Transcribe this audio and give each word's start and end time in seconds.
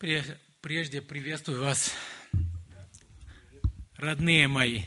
Прежде 0.00 1.02
приветствую 1.02 1.60
вас, 1.60 1.92
родные 3.96 4.48
мои. 4.48 4.84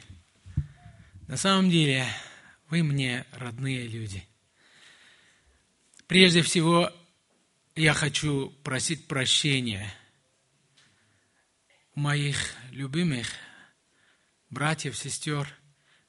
На 1.27 1.37
самом 1.37 1.69
деле, 1.69 2.07
вы 2.71 2.81
мне 2.81 3.23
родные 3.33 3.85
люди. 3.85 4.27
Прежде 6.07 6.41
всего, 6.41 6.91
я 7.75 7.93
хочу 7.93 8.49
просить 8.63 9.07
прощения 9.07 9.93
у 11.93 11.99
моих 11.99 12.55
любимых 12.71 13.27
братьев, 14.49 14.97
сестер, 14.97 15.47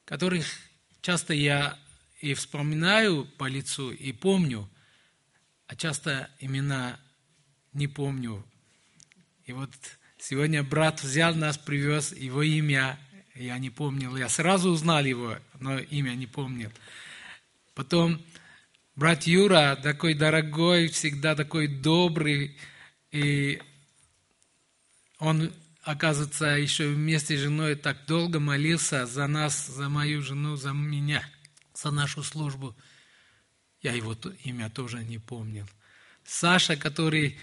которых 0.03 0.47
часто 1.01 1.35
я 1.35 1.77
и 2.21 2.33
вспоминаю 2.33 3.25
по 3.37 3.47
лицу, 3.47 3.91
и 3.91 4.11
помню, 4.13 4.67
а 5.67 5.75
часто 5.75 6.31
имена 6.39 6.99
не 7.71 7.87
помню 7.87 8.43
и 9.45 9.53
вот 9.53 9.69
сегодня 10.17 10.63
брат 10.63 11.03
взял 11.03 11.35
нас, 11.35 11.57
привез 11.57 12.11
его 12.11 12.41
имя, 12.41 12.99
я 13.35 13.57
не 13.59 13.69
помнил. 13.69 14.15
Я 14.15 14.27
сразу 14.27 14.69
узнал 14.69 15.03
его, 15.03 15.37
но 15.59 15.77
имя 15.77 16.11
не 16.11 16.25
помнил. 16.25 16.71
Потом 17.75 18.19
брат 18.95 19.23
Юра, 19.23 19.77
такой 19.81 20.15
дорогой, 20.15 20.87
всегда 20.87 21.35
такой 21.35 21.67
добрый, 21.67 22.57
и 23.11 23.61
он, 25.19 25.53
оказывается, 25.83 26.45
еще 26.45 26.87
вместе 26.87 27.37
с 27.37 27.41
женой 27.41 27.75
так 27.75 28.05
долго 28.07 28.39
молился 28.39 29.05
за 29.05 29.27
нас, 29.27 29.67
за 29.67 29.89
мою 29.89 30.23
жену, 30.23 30.55
за 30.55 30.71
меня, 30.71 31.23
за 31.73 31.91
нашу 31.91 32.23
службу. 32.23 32.75
Я 33.81 33.93
его 33.93 34.15
имя 34.43 34.71
тоже 34.71 35.03
не 35.03 35.19
помнил. 35.19 35.67
Саша, 36.23 36.75
который 36.75 37.37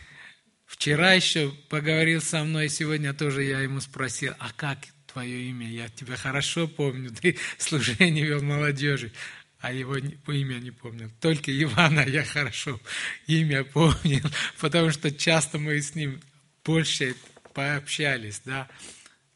Вчера 0.72 1.12
еще 1.12 1.50
поговорил 1.68 2.22
со 2.22 2.42
мной, 2.44 2.70
сегодня 2.70 3.12
тоже 3.12 3.44
я 3.44 3.60
ему 3.60 3.80
спросил, 3.80 4.32
а 4.38 4.50
как 4.52 4.78
твое 5.06 5.50
имя? 5.50 5.70
Я 5.70 5.90
тебя 5.90 6.16
хорошо 6.16 6.66
помню, 6.66 7.10
ты 7.10 7.36
служение 7.58 8.24
вел 8.24 8.42
молодежи, 8.42 9.12
а 9.60 9.70
его 9.70 9.96
имя 9.96 10.54
не 10.54 10.70
помнил. 10.70 11.10
Только 11.20 11.52
Ивана 11.62 12.00
я 12.00 12.24
хорошо 12.24 12.80
имя 13.26 13.64
помнил, 13.64 14.24
потому 14.60 14.90
что 14.90 15.12
часто 15.12 15.58
мы 15.58 15.80
с 15.80 15.94
ним 15.94 16.20
больше 16.64 17.16
пообщались, 17.52 18.40
да. 18.44 18.66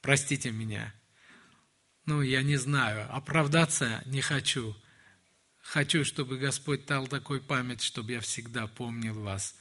Простите 0.00 0.50
меня. 0.50 0.92
Ну, 2.06 2.22
я 2.22 2.42
не 2.42 2.56
знаю, 2.56 3.14
оправдаться 3.14 4.02
не 4.06 4.22
хочу. 4.22 4.74
Хочу, 5.60 6.02
чтобы 6.02 6.38
Господь 6.38 6.86
дал 6.86 7.06
такой 7.06 7.42
память, 7.42 7.82
чтобы 7.82 8.12
я 8.12 8.20
всегда 8.20 8.66
помнил 8.68 9.20
вас. 9.20 9.54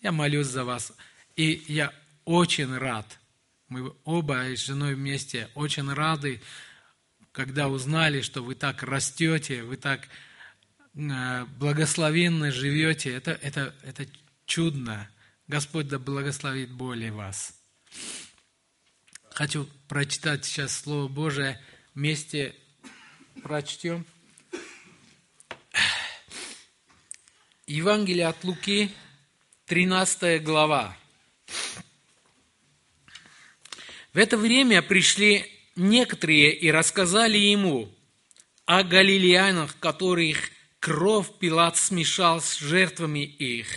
Я 0.00 0.12
молюсь 0.12 0.46
за 0.46 0.64
вас. 0.64 0.94
И 1.36 1.64
я 1.68 1.92
очень 2.24 2.76
рад, 2.76 3.18
мы 3.68 3.92
оба 4.04 4.54
с 4.56 4.66
женой 4.66 4.94
вместе 4.94 5.48
очень 5.54 5.92
рады, 5.92 6.40
когда 7.32 7.68
узнали, 7.68 8.20
что 8.20 8.42
вы 8.42 8.56
так 8.56 8.82
растете, 8.82 9.62
вы 9.62 9.76
так 9.76 10.08
э, 10.94 11.44
благословенно 11.58 12.50
живете. 12.50 13.14
Это, 13.14 13.30
это, 13.30 13.74
это 13.82 14.06
чудно. 14.44 15.08
Господь 15.46 15.88
да 15.88 15.98
благословит 15.98 16.72
более 16.72 17.12
вас. 17.12 17.54
Хочу 19.30 19.68
прочитать 19.88 20.44
сейчас 20.44 20.76
Слово 20.76 21.08
Божие. 21.08 21.60
Вместе 21.94 22.54
прочтем. 23.42 24.04
Евангелие 27.66 28.26
от 28.26 28.42
Луки, 28.42 28.92
13 29.66 30.42
глава. 30.42 30.96
В 34.12 34.18
это 34.18 34.36
время 34.36 34.82
пришли 34.82 35.46
некоторые 35.76 36.52
и 36.52 36.70
рассказали 36.70 37.38
ему 37.38 37.94
о 38.64 38.82
галилеянах, 38.82 39.78
которых 39.78 40.50
кровь 40.80 41.28
Пилат 41.38 41.76
смешал 41.76 42.40
с 42.40 42.58
жертвами 42.58 43.24
их. 43.24 43.68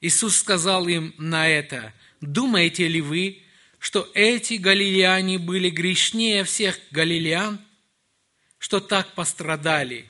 Иисус 0.00 0.36
сказал 0.36 0.86
им 0.88 1.14
на 1.16 1.48
это, 1.48 1.94
«Думаете 2.20 2.86
ли 2.88 3.00
вы, 3.00 3.42
что 3.78 4.10
эти 4.14 4.54
галилеяне 4.54 5.38
были 5.38 5.70
грешнее 5.70 6.44
всех 6.44 6.78
галилеян, 6.90 7.60
что 8.58 8.80
так 8.80 9.14
пострадали? 9.14 10.06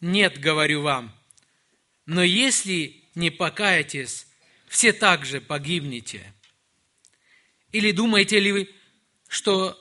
Нет, 0.00 0.38
говорю 0.40 0.82
вам. 0.82 1.14
Но 2.06 2.22
если 2.22 3.04
не 3.14 3.30
покаетесь, 3.30 4.26
все 4.66 4.92
также 4.92 5.40
погибнете». 5.40 6.32
Или 7.72 7.92
думаете 7.92 8.40
ли 8.40 8.52
вы, 8.52 8.70
что 9.28 9.78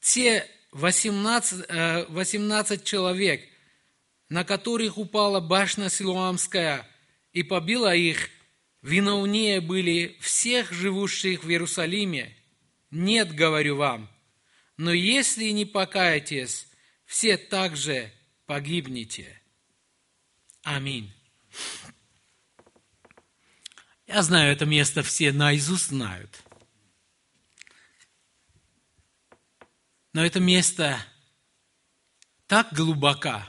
те 0.00 0.46
18, 0.72 2.08
18 2.08 2.80
э, 2.80 2.84
человек, 2.84 3.48
на 4.28 4.44
которых 4.44 4.98
упала 4.98 5.40
башня 5.40 5.88
Силуамская 5.88 6.86
и 7.32 7.42
побила 7.42 7.94
их, 7.94 8.30
виновнее 8.82 9.60
были 9.60 10.16
всех 10.20 10.72
живущих 10.72 11.44
в 11.44 11.50
Иерусалиме? 11.50 12.36
Нет, 12.90 13.32
говорю 13.32 13.76
вам. 13.76 14.10
Но 14.76 14.92
если 14.92 15.50
не 15.50 15.66
покаетесь, 15.66 16.66
все 17.04 17.36
также 17.36 18.10
погибнете. 18.46 19.40
Аминь. 20.62 21.12
Я 24.08 24.22
знаю 24.22 24.52
это 24.52 24.66
место, 24.66 25.04
все 25.04 25.30
наизусть 25.30 25.88
знают– 25.88 26.42
Но 30.12 30.24
это 30.24 30.40
место 30.40 31.04
так 32.46 32.72
глубоко, 32.72 33.46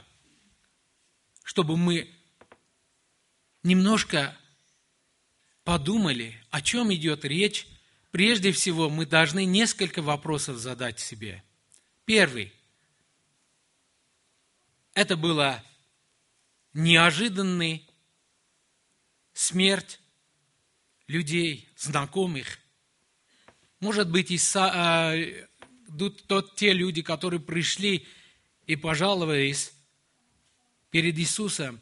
чтобы 1.42 1.76
мы 1.76 2.08
немножко 3.62 4.36
подумали, 5.64 6.40
о 6.50 6.60
чем 6.62 6.92
идет 6.94 7.24
речь. 7.24 7.66
Прежде 8.12 8.52
всего, 8.52 8.90
мы 8.90 9.06
должны 9.06 9.44
несколько 9.44 10.02
вопросов 10.02 10.58
задать 10.58 11.00
себе. 11.00 11.42
Первый. 12.04 12.52
Это 14.94 15.16
была 15.16 15.64
неожиданная 16.74 17.80
смерть 19.32 19.98
людей, 21.06 21.68
знакомых. 21.76 22.58
Может 23.80 24.10
быть, 24.10 24.30
и 24.30 24.38
тот, 25.98 26.56
те 26.56 26.72
люди, 26.72 27.02
которые 27.02 27.40
пришли 27.40 28.06
и 28.66 28.76
пожаловались 28.76 29.72
перед 30.90 31.18
Иисусом, 31.18 31.80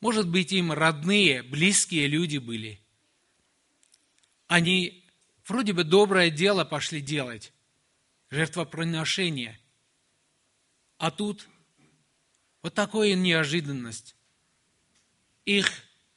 может 0.00 0.28
быть, 0.28 0.52
им 0.52 0.72
родные, 0.72 1.42
близкие 1.42 2.06
люди 2.06 2.38
были. 2.38 2.80
Они 4.46 5.04
вроде 5.46 5.72
бы 5.72 5.84
доброе 5.84 6.30
дело 6.30 6.64
пошли 6.64 7.00
делать, 7.00 7.52
жертвоприношение. 8.30 9.58
А 10.98 11.10
тут 11.10 11.48
вот 12.62 12.74
такая 12.74 13.14
неожиданность. 13.14 14.14
Их 15.44 15.70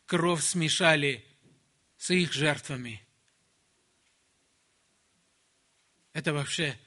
кровь 0.06 0.44
смешали 0.44 1.25
с 1.98 2.12
их 2.12 2.34
жертвами. 2.34 3.06
Это 6.13 6.34
вообще 6.34 6.78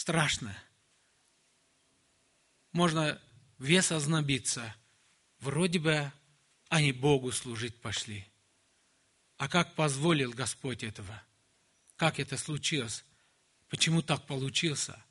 страшно. 0.00 0.56
Можно 2.72 3.20
вес 3.58 3.92
ознобиться. 3.92 4.74
Вроде 5.40 5.78
бы 5.78 6.10
они 6.70 6.92
Богу 6.92 7.32
служить 7.32 7.78
пошли. 7.82 8.26
А 9.36 9.46
как 9.46 9.74
позволил 9.74 10.32
Господь 10.32 10.82
этого? 10.84 11.22
Как 11.96 12.18
это 12.18 12.38
случилось? 12.38 13.04
Почему 13.68 14.00
так 14.00 14.26
получился? 14.26 15.04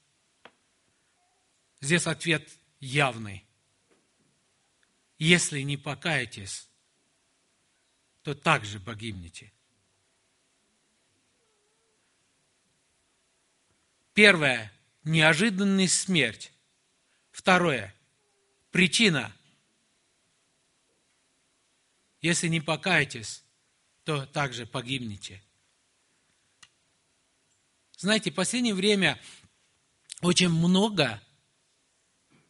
Здесь 1.81 2.08
ответ 2.08 2.50
явный. 2.80 3.46
Если 5.19 5.62
не 5.62 5.78
покаетесь, 5.78 6.68
то 8.24 8.34
также 8.34 8.80
погибнете. 8.80 9.54
Первое 14.16 14.74
неожиданная 15.10 15.88
смерть. 15.88 16.52
Второе. 17.32 17.94
Причина. 18.72 19.34
Если 22.22 22.48
не 22.48 22.62
покаетесь, 22.62 23.44
то 24.04 24.26
также 24.28 24.66
погибнете. 24.66 25.42
Знаете, 27.98 28.32
в 28.32 28.36
последнее 28.36 28.76
время 28.76 29.20
очень 30.22 30.50
много 30.50 31.22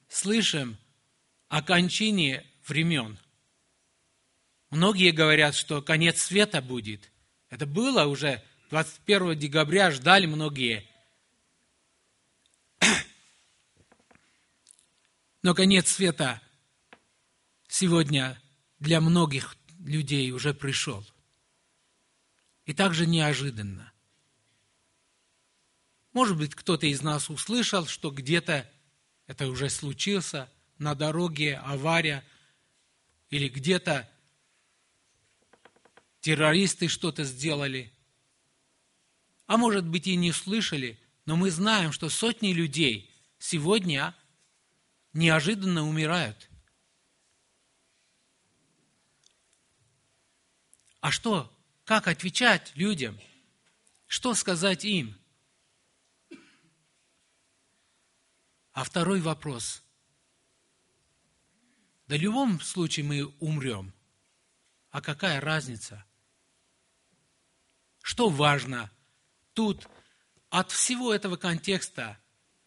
слышим 0.10 0.78
о 1.48 1.62
кончине 1.62 2.46
времен. 2.68 3.18
Многие 4.70 5.12
говорят, 5.12 5.56
что 5.56 5.82
конец 5.82 6.22
света 6.22 6.62
будет. 6.62 7.10
Это 7.50 7.66
было 7.66 8.06
уже 8.06 8.44
21 8.70 9.40
декабря 9.40 9.92
ждали 9.92 10.26
многие. 10.26 10.89
Но 15.42 15.54
конец 15.54 15.90
света 15.90 16.42
сегодня 17.68 18.42
для 18.80 19.00
многих 19.00 19.56
людей 19.80 20.32
уже 20.32 20.54
пришел. 20.54 21.06
И 22.66 22.74
также 22.74 23.06
неожиданно. 23.06 23.92
Может 26.12 26.38
быть, 26.38 26.56
кто-то 26.56 26.88
из 26.88 27.02
нас 27.02 27.30
услышал, 27.30 27.86
что 27.86 28.12
где-то 28.12 28.70
это 29.28 29.48
уже 29.48 29.70
случился, 29.70 30.52
на 30.80 30.96
дороге 30.96 31.58
авария, 31.58 32.26
или 33.30 33.48
где-то 33.48 34.10
террористы 36.22 36.88
что-то 36.88 37.24
сделали. 37.24 37.94
А 39.46 39.58
может 39.58 39.86
быть 39.86 40.08
и 40.08 40.16
не 40.16 40.32
слышали, 40.32 41.00
но 41.26 41.36
мы 41.36 41.52
знаем, 41.52 41.92
что 41.92 42.10
сотни 42.10 42.54
людей 42.54 43.14
сегодня 43.38 44.16
неожиданно 45.20 45.84
умирают. 45.86 46.50
А 51.02 51.12
что? 51.12 51.54
Как 51.84 52.08
отвечать 52.08 52.72
людям? 52.76 53.20
Что 54.08 54.34
сказать 54.34 54.86
им? 54.86 55.16
А 58.72 58.84
второй 58.84 59.20
вопрос. 59.20 59.84
Да 62.08 62.16
в 62.16 62.20
любом 62.20 62.62
случае 62.62 63.06
мы 63.06 63.26
умрем. 63.40 63.94
А 64.90 65.02
какая 65.02 65.42
разница? 65.42 66.06
Что 68.02 68.30
важно 68.30 68.90
тут 69.54 69.88
от 70.50 70.72
всего 70.72 71.14
этого 71.14 71.36
контекста 71.36 72.18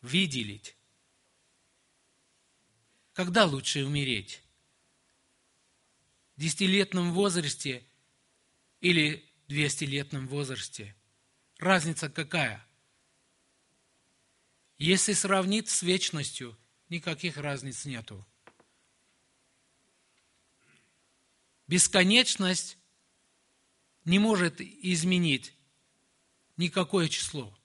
выделить? 0.02 0.76
Когда 3.12 3.44
лучше 3.44 3.85
умереть? 3.85 4.43
В 6.37 6.41
десятилетнем 6.41 7.12
возрасте 7.12 7.85
или 8.81 9.29
двестилетнем 9.49 10.26
возрасте? 10.26 10.97
Разница 11.59 12.09
какая? 12.09 12.67
Если 14.79 15.12
сравнить 15.12 15.69
с 15.69 15.82
вечностью, 15.82 16.59
никаких 16.88 17.37
разниц 17.37 17.85
нету. 17.85 18.26
Бесконечность 21.69 22.79
не 24.05 24.19
может 24.19 24.61
изменить 24.61 25.55
никакое 26.56 27.09
число. 27.09 27.56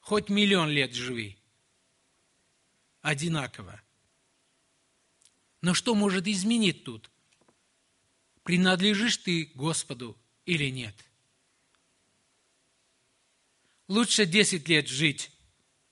Хоть 0.00 0.28
миллион 0.28 0.68
лет 0.68 0.92
живи. 0.92 1.39
Одинаково. 3.02 3.80
Но 5.62 5.74
что 5.74 5.94
может 5.94 6.26
изменить 6.26 6.84
тут? 6.84 7.10
Принадлежишь 8.42 9.18
ты 9.18 9.50
Господу 9.54 10.18
или 10.46 10.70
нет? 10.70 10.94
Лучше 13.88 14.24
10 14.24 14.68
лет 14.68 14.88
жить, 14.88 15.30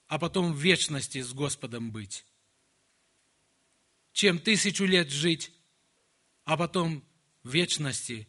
а 0.07 0.19
потом 0.19 0.53
в 0.53 0.59
вечности 0.59 1.21
с 1.21 1.33
Господом 1.33 1.91
быть, 1.91 2.25
чем 4.13 4.39
тысячу 4.39 4.85
лет 4.85 5.11
жить, 5.11 5.53
а 6.45 6.57
потом 6.57 7.05
в 7.43 7.51
вечности 7.51 8.29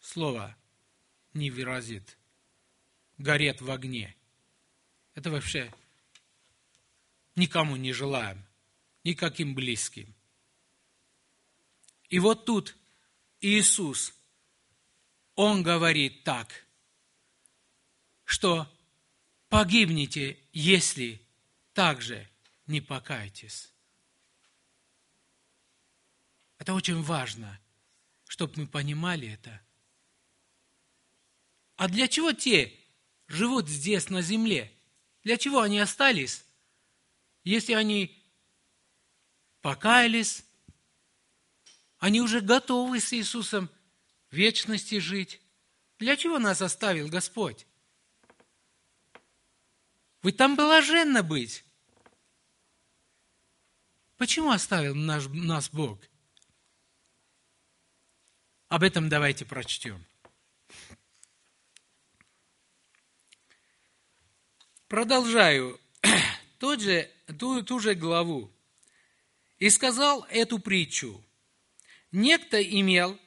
слово 0.00 0.56
не 1.32 1.50
выразит, 1.50 2.18
горит 3.16 3.60
в 3.60 3.70
огне. 3.70 4.17
Это 5.18 5.32
вообще 5.32 5.74
никому 7.34 7.74
не 7.74 7.92
желаем, 7.92 8.40
никаким 9.02 9.52
близким. 9.52 10.14
И 12.08 12.20
вот 12.20 12.44
тут 12.44 12.76
Иисус, 13.40 14.14
Он 15.34 15.64
говорит 15.64 16.22
так, 16.22 16.64
что 18.26 18.72
погибнете, 19.48 20.38
если 20.52 21.20
также 21.72 22.24
не 22.68 22.80
покаетесь. 22.80 23.72
Это 26.58 26.74
очень 26.74 27.02
важно, 27.02 27.58
чтобы 28.28 28.52
мы 28.56 28.66
понимали 28.68 29.32
это. 29.32 29.60
А 31.74 31.88
для 31.88 32.06
чего 32.06 32.32
те 32.32 32.72
живут 33.26 33.68
здесь, 33.68 34.10
на 34.10 34.22
земле? 34.22 34.72
Для 35.24 35.36
чего 35.36 35.60
они 35.60 35.78
остались? 35.78 36.44
Если 37.44 37.72
они 37.72 38.22
покаялись, 39.60 40.44
они 41.98 42.20
уже 42.20 42.40
готовы 42.40 43.00
с 43.00 43.12
Иисусом 43.12 43.68
в 44.30 44.36
вечности 44.36 44.98
жить. 44.98 45.40
Для 45.98 46.16
чего 46.16 46.38
нас 46.38 46.62
оставил 46.62 47.08
Господь? 47.08 47.66
Вы 50.22 50.32
там 50.32 50.56
блаженно 50.56 51.22
быть. 51.22 51.64
Почему 54.16 54.50
оставил 54.50 54.94
наш, 54.94 55.26
нас 55.28 55.70
Бог? 55.70 56.00
Об 58.68 58.82
этом 58.82 59.08
давайте 59.08 59.44
прочтем. 59.44 60.04
Продолжаю 64.88 65.78
тот 66.58 66.80
же, 66.80 67.10
ту, 67.38 67.62
ту 67.62 67.78
же 67.78 67.94
главу. 67.94 68.50
«И 69.58 69.68
сказал 69.68 70.24
эту 70.30 70.58
притчу. 70.58 71.22
Некто 72.10 72.62
имел 72.62 73.18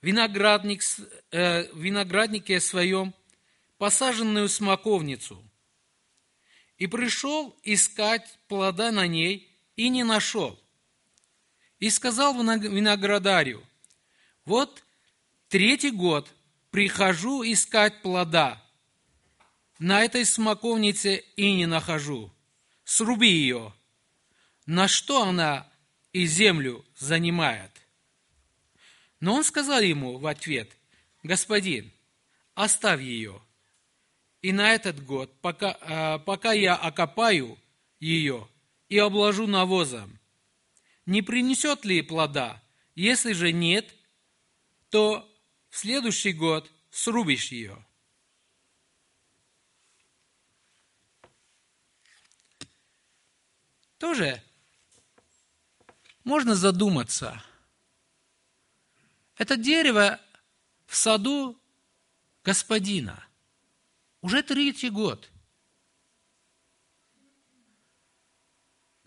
виноградник, 0.00 0.82
э, 1.32 1.68
винограднике 1.74 2.60
своем 2.60 3.14
посаженную 3.76 4.48
смоковницу, 4.48 5.42
и 6.78 6.86
пришел 6.86 7.54
искать 7.62 8.38
плода 8.48 8.90
на 8.90 9.06
ней, 9.06 9.50
и 9.76 9.90
не 9.90 10.02
нашел. 10.02 10.58
И 11.78 11.90
сказал 11.90 12.34
виноградарю, 12.34 13.62
вот 14.46 14.82
третий 15.48 15.90
год 15.90 16.32
прихожу 16.70 17.42
искать 17.42 18.00
плода. 18.00 18.63
На 19.86 20.02
этой 20.02 20.24
смоковнице 20.24 21.22
и 21.36 21.52
не 21.52 21.66
нахожу. 21.66 22.32
Сруби 22.84 23.28
ее. 23.28 23.74
На 24.64 24.88
что 24.88 25.24
она 25.24 25.70
и 26.10 26.24
землю 26.24 26.82
занимает? 26.96 27.70
Но 29.20 29.34
он 29.34 29.44
сказал 29.44 29.82
ему 29.82 30.16
в 30.16 30.26
ответ, 30.26 30.74
господин, 31.22 31.92
оставь 32.54 33.02
ее. 33.02 33.42
И 34.40 34.52
на 34.52 34.72
этот 34.72 35.04
год, 35.04 35.38
пока, 35.42 35.76
а, 35.82 36.18
пока 36.18 36.54
я 36.54 36.76
окопаю 36.76 37.58
ее 38.00 38.48
и 38.88 38.96
обложу 38.96 39.46
навозом, 39.46 40.18
не 41.04 41.20
принесет 41.20 41.84
ли 41.84 42.00
плода? 42.00 42.62
Если 42.94 43.34
же 43.34 43.52
нет, 43.52 43.94
то 44.88 45.30
в 45.68 45.76
следующий 45.76 46.32
год 46.32 46.72
срубишь 46.90 47.52
ее. 47.52 47.84
Тоже 54.04 54.42
можно 56.24 56.54
задуматься. 56.54 57.42
Это 59.38 59.56
дерево 59.56 60.20
в 60.84 60.94
саду 60.94 61.58
господина. 62.42 63.26
Уже 64.20 64.42
третий 64.42 64.90
год. 64.90 65.30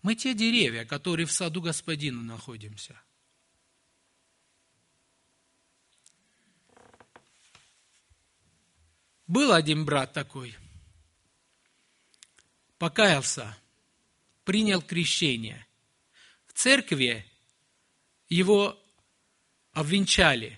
Мы 0.02 0.16
те 0.16 0.34
деревья, 0.34 0.84
которые 0.84 1.28
в 1.28 1.32
саду 1.32 1.62
господина 1.62 2.24
находимся. 2.24 3.00
Был 9.28 9.52
один 9.52 9.86
брат 9.86 10.12
такой, 10.14 10.58
покаялся, 12.80 13.56
принял 14.48 14.82
крещение. 14.82 15.68
В 16.46 16.54
церкви 16.54 17.26
его 18.30 18.82
обвенчали. 19.74 20.58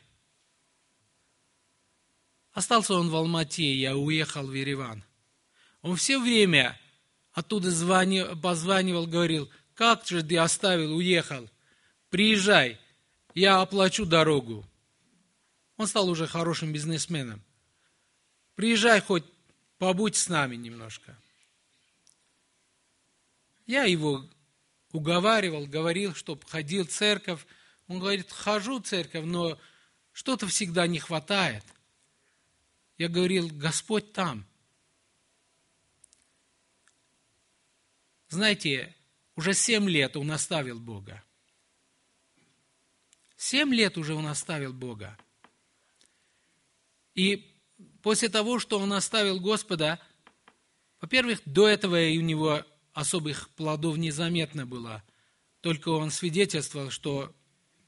Остался 2.51 2.93
он 2.93 3.09
в 3.09 3.15
Алмате, 3.15 3.73
я 3.73 3.97
уехал 3.97 4.45
в 4.45 4.53
Ереван. 4.53 5.03
Он 5.81 5.95
все 5.95 6.19
время 6.19 6.79
оттуда 7.31 7.71
звонил, 7.71 8.39
позванивал, 8.39 9.07
говорил, 9.07 9.49
как 9.73 10.05
же 10.05 10.21
ты 10.21 10.37
оставил, 10.37 10.95
уехал, 10.95 11.49
приезжай, 12.11 12.79
я 13.33 13.59
оплачу 13.59 14.05
дорогу. 14.05 14.67
Он 15.77 15.87
стал 15.87 16.07
уже 16.09 16.27
хорошим 16.27 16.71
бизнесменом. 16.71 17.41
Приезжай 18.53 19.01
хоть 19.01 19.25
побудь 19.79 20.15
с 20.15 20.29
нами 20.29 20.57
немножко. 20.57 21.17
Я 23.69 23.83
его 23.83 24.27
уговаривал, 24.93 25.67
говорил, 25.67 26.15
чтобы 26.15 26.43
ходил 26.47 26.87
в 26.87 26.89
церковь. 26.89 27.45
Он 27.87 27.99
говорит, 27.99 28.31
хожу 28.31 28.79
в 28.79 28.87
церковь, 28.87 29.25
но 29.25 29.59
что-то 30.11 30.47
всегда 30.47 30.87
не 30.87 30.97
хватает. 30.97 31.63
Я 32.97 33.09
говорил, 33.09 33.47
Господь 33.47 34.11
там. 34.11 34.43
Знаете, 38.29 38.95
уже 39.35 39.53
семь 39.53 39.87
лет 39.87 40.17
он 40.17 40.31
оставил 40.31 40.79
Бога. 40.79 41.23
Семь 43.37 43.71
лет 43.71 43.99
уже 43.99 44.15
он 44.15 44.25
оставил 44.25 44.73
Бога. 44.73 45.15
И 47.13 47.55
после 48.01 48.29
того, 48.29 48.57
что 48.57 48.79
он 48.79 48.93
оставил 48.93 49.39
Господа, 49.39 50.01
во-первых, 51.01 51.41
до 51.45 51.67
этого 51.67 51.97
у 51.97 52.21
него 52.21 52.65
особых 52.93 53.49
плодов 53.51 53.97
незаметно 53.97 54.65
было. 54.65 55.03
Только 55.61 55.89
он 55.89 56.11
свидетельствовал, 56.11 56.89
что 56.89 57.35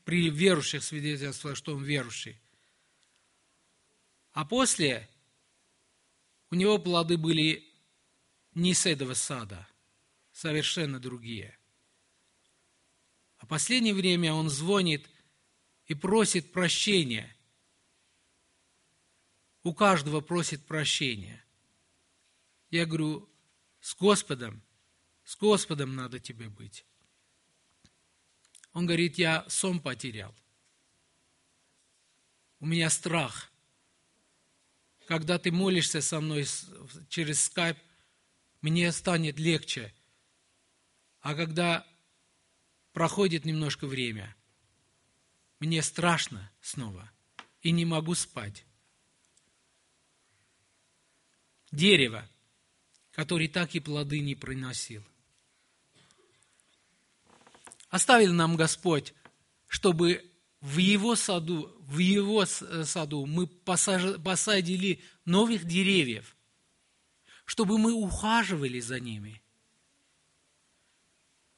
при 0.03 0.29
верующих 0.29 0.83
свидетельствовал, 0.83 1.55
что 1.55 1.75
он 1.75 1.83
верующий. 1.83 2.39
А 4.33 4.45
после 4.45 5.09
у 6.49 6.55
него 6.55 6.77
плоды 6.79 7.17
были 7.17 7.63
не 8.53 8.73
с 8.73 8.85
этого 8.85 9.13
сада, 9.13 9.67
совершенно 10.31 10.99
другие. 10.99 11.57
А 13.37 13.45
последнее 13.45 13.93
время 13.93 14.33
он 14.33 14.49
звонит 14.49 15.09
и 15.87 15.93
просит 15.93 16.51
прощения. 16.51 17.35
У 19.63 19.73
каждого 19.73 20.21
просит 20.21 20.65
прощения. 20.65 21.43
Я 22.69 22.85
говорю, 22.85 23.29
с 23.79 23.95
Господом, 23.95 24.63
с 25.23 25.37
Господом 25.37 25.95
надо 25.95 26.19
тебе 26.19 26.49
быть. 26.49 26.85
Он 28.73 28.85
говорит, 28.85 29.17
я 29.17 29.45
сон 29.49 29.79
потерял. 29.79 30.33
У 32.59 32.65
меня 32.65 32.89
страх. 32.89 33.51
Когда 35.07 35.37
ты 35.39 35.51
молишься 35.51 36.01
со 36.01 36.21
мной 36.21 36.45
через 37.09 37.43
скайп, 37.43 37.77
мне 38.61 38.91
станет 38.91 39.39
легче. 39.39 39.93
А 41.19 41.35
когда 41.35 41.85
проходит 42.93 43.45
немножко 43.45 43.87
время, 43.87 44.35
мне 45.59 45.81
страшно 45.81 46.51
снова 46.61 47.11
и 47.61 47.71
не 47.71 47.85
могу 47.85 48.15
спать. 48.15 48.65
Дерево, 51.71 52.27
который 53.11 53.47
так 53.47 53.75
и 53.75 53.79
плоды 53.79 54.19
не 54.19 54.35
приносил. 54.35 55.03
Оставил 57.91 58.33
нам 58.33 58.55
Господь, 58.55 59.13
чтобы 59.67 60.25
в 60.61 60.77
Его 60.77 61.15
саду, 61.15 61.75
в 61.81 61.97
Его 61.97 62.43
э, 62.43 62.83
саду 62.85 63.25
мы 63.25 63.47
посадили 63.47 65.03
новых 65.25 65.65
деревьев, 65.65 66.37
чтобы 67.43 67.77
мы 67.77 67.91
ухаживали 67.91 68.79
за 68.79 69.01
ними. 69.01 69.43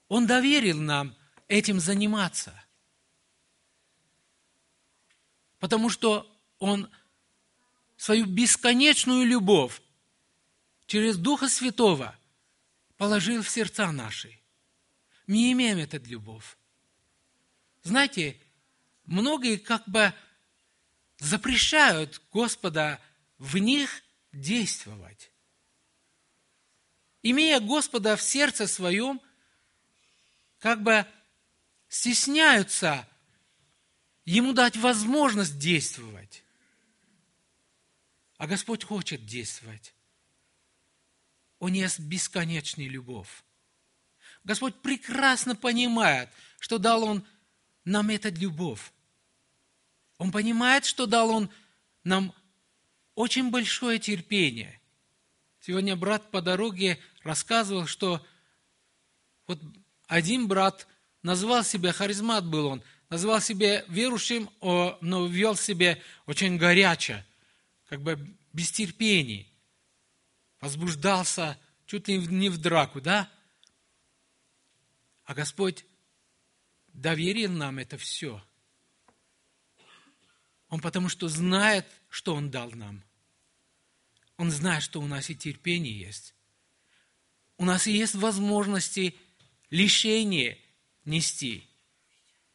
Он 0.07 0.25
доверил 0.25 0.81
нам 0.81 1.15
этим 1.47 1.79
заниматься, 1.79 2.59
потому 5.59 5.91
что 5.91 6.27
Он 6.57 6.89
свою 7.95 8.25
бесконечную 8.25 9.23
любовь 9.27 9.83
через 10.87 11.15
Духа 11.15 11.47
Святого 11.47 12.17
положил 12.97 13.43
в 13.43 13.49
сердца 13.49 13.91
наши. 13.91 14.42
Мы 15.27 15.51
имеем 15.51 15.77
эту 15.77 15.99
любовь. 16.05 16.57
Знаете, 17.83 18.39
многие 19.05 19.57
как 19.57 19.87
бы 19.87 20.13
запрещают 21.19 22.21
Господа 22.31 23.01
в 23.37 23.57
них 23.57 24.03
действовать. 24.31 25.31
Имея 27.21 27.59
Господа 27.59 28.15
в 28.15 28.21
сердце 28.21 28.67
своем, 28.67 29.21
как 30.59 30.81
бы 30.83 31.05
стесняются 31.87 33.07
Ему 34.25 34.53
дать 34.53 34.77
возможность 34.77 35.59
действовать. 35.59 36.43
А 38.37 38.47
Господь 38.47 38.83
хочет 38.83 39.25
действовать. 39.25 39.93
Он 41.59 41.73
есть 41.73 41.99
бесконечная 41.99 42.87
любовь. 42.87 43.43
Господь 44.43 44.75
прекрасно 44.81 45.55
понимает, 45.55 46.29
что 46.59 46.77
дал 46.77 47.03
Он 47.03 47.25
нам 47.85 48.09
эту 48.09 48.31
любовь. 48.31 48.91
Он 50.17 50.31
понимает, 50.31 50.85
что 50.85 51.05
дал 51.05 51.29
Он 51.29 51.49
нам 52.03 52.33
очень 53.15 53.51
большое 53.51 53.99
терпение. 53.99 54.79
Сегодня 55.61 55.95
брат 55.95 56.29
по 56.29 56.41
дороге 56.41 56.99
рассказывал, 57.23 57.87
что 57.87 58.25
вот 59.47 59.61
один 60.07 60.47
брат 60.47 60.87
назвал 61.21 61.63
себя, 61.63 61.93
харизмат 61.93 62.45
был 62.45 62.67
он, 62.67 62.83
назвал 63.09 63.39
себя 63.39 63.83
верующим, 63.87 64.49
но 64.61 65.27
вел 65.27 65.55
себя 65.55 65.97
очень 66.25 66.57
горячо, 66.57 67.23
как 67.87 68.01
бы 68.01 68.35
без 68.51 68.71
терпения, 68.71 69.47
возбуждался 70.59 71.57
чуть 71.85 72.07
ли 72.07 72.17
не 72.17 72.49
в 72.49 72.57
драку, 72.57 72.99
да? 72.99 73.29
А 75.25 75.33
Господь 75.33 75.85
доверил 76.87 77.51
нам 77.51 77.79
это 77.79 77.97
все. 77.97 78.43
Он 80.67 80.81
потому 80.81 81.09
что 81.09 81.27
знает, 81.27 81.85
что 82.09 82.35
Он 82.35 82.49
дал 82.49 82.71
нам. 82.71 83.03
Он 84.37 84.51
знает, 84.51 84.83
что 84.83 84.99
у 84.99 85.07
нас 85.07 85.29
и 85.29 85.35
терпение 85.35 85.97
есть. 85.97 86.33
У 87.57 87.65
нас 87.65 87.87
и 87.87 87.91
есть 87.91 88.15
возможности 88.15 89.15
лишения 89.69 90.57
нести. 91.05 91.67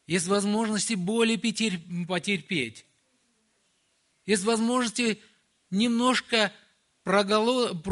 Есть 0.06 0.26
возможности 0.26 0.94
боли 0.94 1.36
потерпеть. 1.36 2.84
Есть 4.26 4.44
возможности 4.44 5.22
немножко 5.70 6.52
проголод 7.04 7.82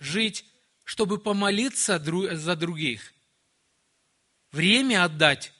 жить, 0.00 0.44
чтобы 0.84 1.18
помолиться 1.18 1.98
за 1.98 2.56
других 2.56 3.13
время 4.54 5.04
отдать. 5.04 5.52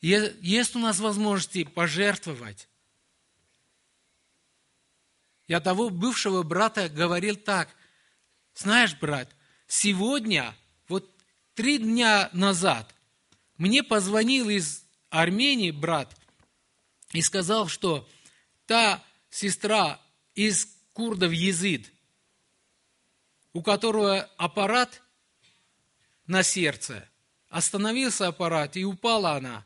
Есть 0.00 0.76
у 0.76 0.78
нас 0.78 1.00
возможности 1.00 1.64
пожертвовать. 1.64 2.68
Я 5.48 5.60
того 5.60 5.90
бывшего 5.90 6.42
брата 6.42 6.88
говорил 6.88 7.36
так. 7.36 7.68
Знаешь, 8.54 8.94
брат, 8.94 9.34
сегодня, 9.66 10.54
вот 10.88 11.10
три 11.54 11.78
дня 11.78 12.30
назад, 12.32 12.94
мне 13.56 13.82
позвонил 13.82 14.48
из 14.48 14.84
Армении 15.10 15.70
брат 15.70 16.16
и 17.12 17.20
сказал, 17.20 17.68
что 17.68 18.08
та 18.66 19.02
сестра 19.30 20.00
из 20.34 20.68
курдов 20.92 21.32
Езид, 21.32 21.90
у 23.52 23.62
которого 23.62 24.20
аппарат 24.36 25.02
на 26.26 26.42
сердце. 26.42 27.08
Остановился 27.48 28.26
аппарат, 28.28 28.76
и 28.76 28.84
упала 28.84 29.32
она. 29.32 29.64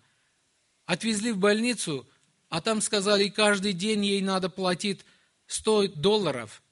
Отвезли 0.86 1.32
в 1.32 1.38
больницу, 1.38 2.08
а 2.48 2.60
там 2.60 2.80
сказали, 2.80 3.28
каждый 3.28 3.72
день 3.72 4.04
ей 4.04 4.20
надо 4.22 4.48
платить 4.48 5.04
100 5.46 5.88
долларов. 5.88 6.62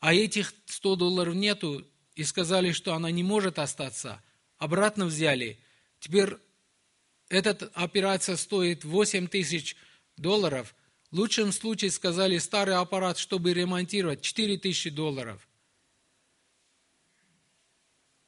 А 0.00 0.14
этих 0.14 0.52
100 0.66 0.96
долларов 0.96 1.34
нету, 1.34 1.86
и 2.14 2.24
сказали, 2.24 2.72
что 2.72 2.94
она 2.94 3.10
не 3.10 3.22
может 3.22 3.58
остаться. 3.58 4.22
Обратно 4.58 5.06
взяли. 5.06 5.58
Теперь 6.00 6.36
эта 7.28 7.70
операция 7.74 8.36
стоит 8.36 8.84
8 8.84 9.28
тысяч 9.28 9.76
долларов. 10.16 10.74
В 11.10 11.18
лучшем 11.18 11.52
случае 11.52 11.90
сказали, 11.90 12.38
старый 12.38 12.74
аппарат, 12.74 13.18
чтобы 13.18 13.54
ремонтировать, 13.54 14.20
4 14.20 14.58
тысячи 14.58 14.90
долларов. 14.90 15.47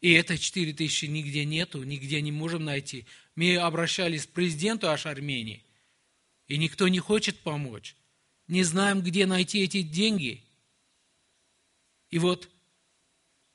И 0.01 0.13
это 0.13 0.39
4 0.39 0.73
тысячи 0.73 1.05
нигде 1.05 1.45
нету, 1.45 1.83
нигде 1.83 2.23
не 2.23 2.33
можем 2.33 2.65
найти. 2.65 3.07
Мы 3.35 3.57
обращались 3.57 4.27
к 4.27 4.31
президенту 4.31 4.89
аж 4.89 5.07
Армении, 5.07 5.63
и 6.49 6.57
никто 6.57 6.89
не 6.89 6.99
хочет 6.99 7.39
помочь. 7.41 7.97
Не 8.49 8.65
знаем, 8.65 9.03
где 9.03 9.27
найти 9.27 9.61
эти 9.61 9.83
деньги. 9.83 10.43
И 12.09 12.19
вот 12.19 12.49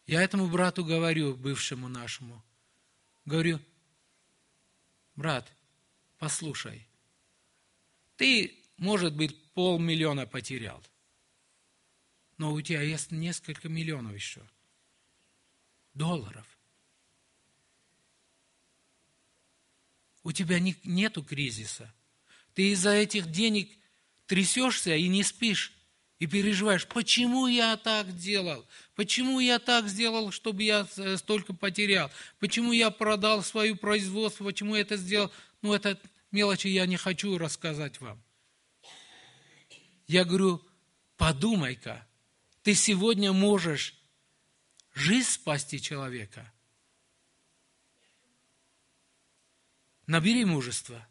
я 0.08 0.22
этому 0.22 0.48
брату 0.48 0.86
говорю, 0.86 1.36
бывшему 1.36 1.88
нашему, 1.88 2.44
говорю, 3.26 3.60
брат, 5.16 5.52
послушай, 6.18 6.88
Ты, 8.18 8.56
может 8.78 9.14
быть, 9.16 9.36
полмиллиона 9.54 10.26
потерял. 10.26 10.82
Но 12.38 12.54
у 12.54 12.62
тебя 12.62 12.82
есть 12.82 13.12
несколько 13.12 13.68
миллионов 13.68 14.14
еще. 14.14 14.42
Долларов. 15.96 16.46
У 20.24 20.32
тебя 20.32 20.60
не, 20.60 20.76
нету 20.84 21.24
кризиса. 21.24 21.92
Ты 22.54 22.72
из-за 22.72 22.92
этих 22.92 23.32
денег 23.32 23.72
трясешься 24.28 24.96
и 24.96 25.08
не 25.08 25.24
спишь. 25.24 25.72
И 26.20 26.28
переживаешь, 26.28 26.88
почему 26.88 27.48
я 27.48 27.76
так 27.76 28.16
делал? 28.16 28.66
Почему 28.96 29.40
я 29.40 29.60
так 29.60 29.90
сделал, 29.90 30.32
чтобы 30.32 30.64
я 30.64 30.88
столько 31.18 31.54
потерял? 31.54 32.10
Почему 32.40 32.72
я 32.72 32.90
продал 32.90 33.44
свое 33.44 33.76
производство? 33.76 34.46
Почему 34.46 34.76
я 34.76 34.82
это 34.82 34.96
сделал? 34.96 35.32
Ну, 35.62 35.74
это 35.74 36.00
мелочи 36.32 36.68
я 36.68 36.86
не 36.86 36.96
хочу 36.96 37.38
рассказать 37.38 38.00
вам. 38.00 38.22
Я 40.08 40.24
говорю, 40.24 40.62
подумай-ка, 41.18 42.08
ты 42.64 42.76
сегодня 42.76 43.34
можешь 43.34 43.96
жизнь 44.96 45.30
спасти 45.30 45.80
человека. 45.80 46.52
Набери 50.08 50.44
мужество. 50.46 51.08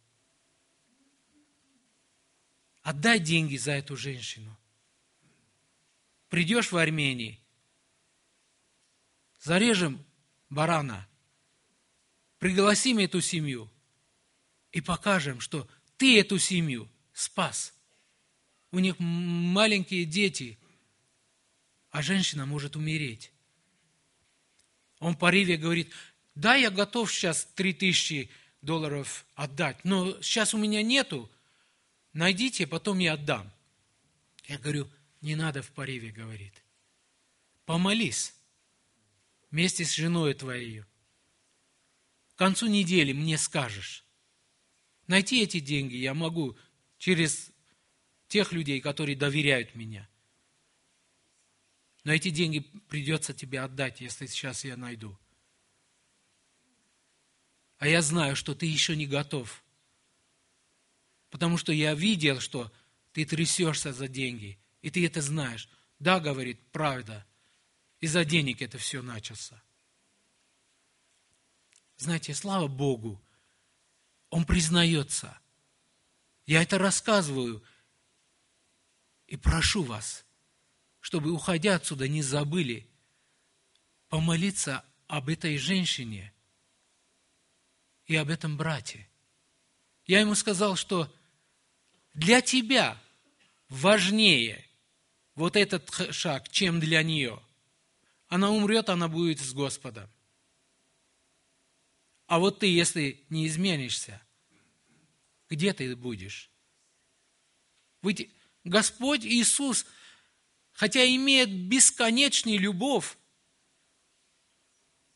Отдай 2.82 3.20
деньги 3.20 3.56
за 3.56 3.72
эту 3.72 3.96
женщину 3.96 4.58
придешь 6.34 6.72
в 6.72 6.76
Армении, 6.76 7.40
зарежем 9.38 10.04
барана, 10.50 11.08
пригласим 12.40 12.98
эту 12.98 13.20
семью 13.20 13.70
и 14.72 14.80
покажем, 14.80 15.38
что 15.38 15.68
ты 15.96 16.18
эту 16.18 16.40
семью 16.40 16.90
спас. 17.12 17.72
У 18.72 18.80
них 18.80 18.96
маленькие 18.98 20.04
дети, 20.06 20.58
а 21.90 22.02
женщина 22.02 22.46
может 22.46 22.74
умереть. 22.74 23.30
Он 25.04 25.16
в 25.16 25.18
порыве 25.18 25.58
говорит, 25.58 25.92
да, 26.34 26.54
я 26.54 26.70
готов 26.70 27.12
сейчас 27.12 27.44
три 27.54 27.74
тысячи 27.74 28.30
долларов 28.62 29.26
отдать, 29.34 29.84
но 29.84 30.18
сейчас 30.22 30.54
у 30.54 30.58
меня 30.58 30.82
нету, 30.82 31.30
найдите, 32.14 32.66
потом 32.66 32.98
я 33.00 33.12
отдам. 33.12 33.52
Я 34.46 34.56
говорю, 34.56 34.90
не 35.20 35.36
надо 35.36 35.60
в 35.60 35.70
порыве, 35.72 36.10
говорит. 36.10 36.54
Помолись 37.66 38.34
вместе 39.50 39.84
с 39.84 39.92
женой 39.92 40.32
твоей. 40.32 40.84
К 42.34 42.38
концу 42.38 42.68
недели 42.68 43.12
мне 43.12 43.36
скажешь. 43.36 44.06
Найти 45.06 45.42
эти 45.42 45.60
деньги 45.60 45.96
я 45.96 46.14
могу 46.14 46.56
через 46.96 47.50
тех 48.28 48.52
людей, 48.52 48.80
которые 48.80 49.16
доверяют 49.16 49.74
меня. 49.74 50.08
Но 52.04 52.12
эти 52.12 52.30
деньги 52.30 52.60
придется 52.88 53.34
тебе 53.34 53.60
отдать, 53.60 54.00
если 54.00 54.26
сейчас 54.26 54.64
я 54.64 54.76
найду. 54.76 55.18
А 57.78 57.88
я 57.88 58.02
знаю, 58.02 58.36
что 58.36 58.54
ты 58.54 58.66
еще 58.66 58.94
не 58.94 59.06
готов. 59.06 59.64
Потому 61.30 61.56
что 61.56 61.72
я 61.72 61.94
видел, 61.94 62.40
что 62.40 62.72
ты 63.12 63.24
трясешься 63.24 63.92
за 63.92 64.08
деньги– 64.08 64.58
и 64.84 64.90
ты 64.90 65.06
это 65.06 65.22
знаешь. 65.22 65.66
Да, 65.98 66.20
говорит, 66.20 66.60
правда. 66.70 67.26
Из-за 68.00 68.22
денег 68.22 68.60
это 68.60 68.76
все 68.76 69.00
начался. 69.00 69.62
Знаете, 71.96 72.34
слава 72.34 72.68
Богу, 72.68 73.18
он 74.28 74.44
признается. 74.44 75.40
Я 76.44 76.62
это 76.62 76.76
рассказываю 76.76 77.64
и 79.26 79.38
прошу 79.38 79.82
вас, 79.82 80.23
чтобы, 81.04 81.32
уходя 81.32 81.74
отсюда, 81.74 82.08
не 82.08 82.22
забыли 82.22 82.88
помолиться 84.08 84.82
об 85.06 85.28
этой 85.28 85.58
женщине 85.58 86.32
и 88.06 88.16
об 88.16 88.30
этом 88.30 88.56
брате. 88.56 89.06
Я 90.06 90.20
ему 90.20 90.34
сказал, 90.34 90.76
что 90.76 91.14
для 92.14 92.40
тебя 92.40 92.98
важнее 93.68 94.66
вот 95.34 95.56
этот 95.56 96.14
шаг, 96.14 96.48
чем 96.48 96.80
для 96.80 97.02
нее. 97.02 97.38
Она 98.28 98.50
умрет, 98.50 98.88
она 98.88 99.06
будет 99.06 99.40
с 99.40 99.52
Господом. 99.52 100.08
А 102.28 102.38
вот 102.38 102.60
ты, 102.60 102.66
если 102.66 103.22
не 103.28 103.46
изменишься, 103.46 104.22
где 105.50 105.74
ты 105.74 105.94
будешь? 105.96 106.50
Ведь 108.00 108.30
Господь 108.64 109.26
Иисус, 109.26 109.84
хотя 110.74 111.04
имеет 111.16 111.50
бесконечную 111.50 112.60
любовь 112.60 113.16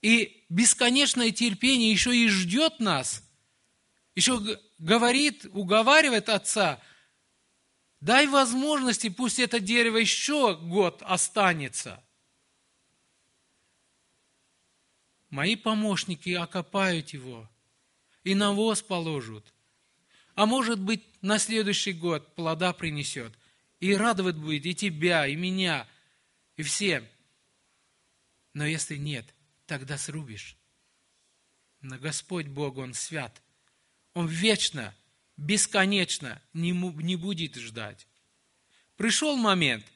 и 0.01 0.47
бесконечное 0.49 1.31
терпение, 1.31 1.93
еще 1.93 2.17
и 2.17 2.29
ждет 2.29 2.81
нас, 2.81 3.23
еще 4.15 4.59
говорит, 4.79 5.45
уговаривает 5.53 6.31
Отца– 6.31 6.83
Дай 8.01 8.29
возможности, 8.29 9.09
пусть 9.09 9.41
это 9.41 9.59
дерево 9.59 9.97
еще 9.97 10.57
год 10.57 11.03
останется. 11.03 12.03
Мои 15.31 15.57
помощники 15.57 16.31
окопают 16.31 17.11
его 17.11 17.51
и 18.23 18.35
навоз 18.35 18.83
положат. 18.83 19.53
А 20.37 20.47
может 20.47 20.81
быть, 20.81 21.05
на 21.23 21.39
следующий 21.39 21.93
год 21.93 22.35
плода 22.37 22.73
принесет. 22.73 23.33
И 23.81 23.95
радовать 23.95 24.37
будет 24.37 24.67
и 24.67 24.75
тебя, 24.75 25.27
и 25.27 25.37
меня, 25.37 25.89
и 26.57 26.63
всем. 26.63 27.07
Но 28.55 28.67
если 28.67 28.97
нет, 28.97 29.27
тогда 29.67 29.97
срубишь. 29.97 30.57
Но 31.81 31.99
Господь 31.99 32.47
Бог, 32.47 32.77
Он 32.77 32.93
свят. 32.95 33.41
Он 34.15 34.27
вечно 34.27 34.95
бесконечно 35.37 36.43
не, 36.53 36.73
не 36.73 37.17
будет 37.17 37.55
ждать. 37.55 38.07
Пришел 38.97 39.37
момент, 39.37 39.87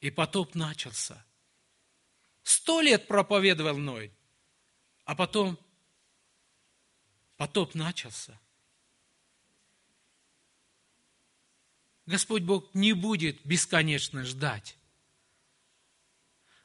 и 0.00 0.10
потоп 0.10 0.54
начался. 0.54 1.24
Сто 2.42 2.80
лет 2.80 3.06
проповедовал 3.08 3.76
Ной, 3.76 4.12
а 5.04 5.14
потом 5.14 5.58
потоп 7.36 7.74
начался. 7.74 8.40
Господь 12.06 12.42
Бог 12.42 12.72
не 12.74 12.92
будет 12.92 13.44
бесконечно 13.44 14.24
ждать. 14.24 14.76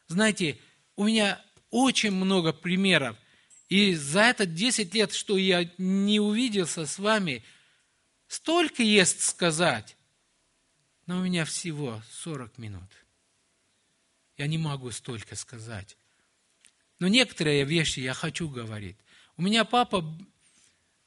Знаете, 0.08 0.60
у 0.96 1.06
меня 1.06 1.44
очень 1.70 2.12
много 2.12 2.54
примеров. 2.54 3.18
И 3.70 3.96
за 3.96 4.22
это 4.22 4.46
10 4.46 4.94
лет, 4.94 5.14
что 5.14 5.38
я 5.38 5.70
не 5.78 6.20
увиделся 6.20 6.86
с 6.86 6.98
вами– 7.00 7.44
Столько 8.32 8.82
есть 8.82 9.24
сказать, 9.24 9.98
но 11.06 11.18
у 11.18 11.22
меня 11.22 11.44
всего 11.44 12.02
40 12.12 12.60
минут. 12.60 12.90
Я 14.38 14.48
не 14.48 14.58
могу 14.58 14.90
столько 14.92 15.36
сказать. 15.36 15.98
Но 16.98 17.10
некоторые 17.10 17.66
вещи 17.66 18.00
я 18.00 18.14
хочу 18.14 18.48
говорить. 18.48 18.96
У 19.36 19.42
меня 19.42 19.66
папа, 19.66 20.18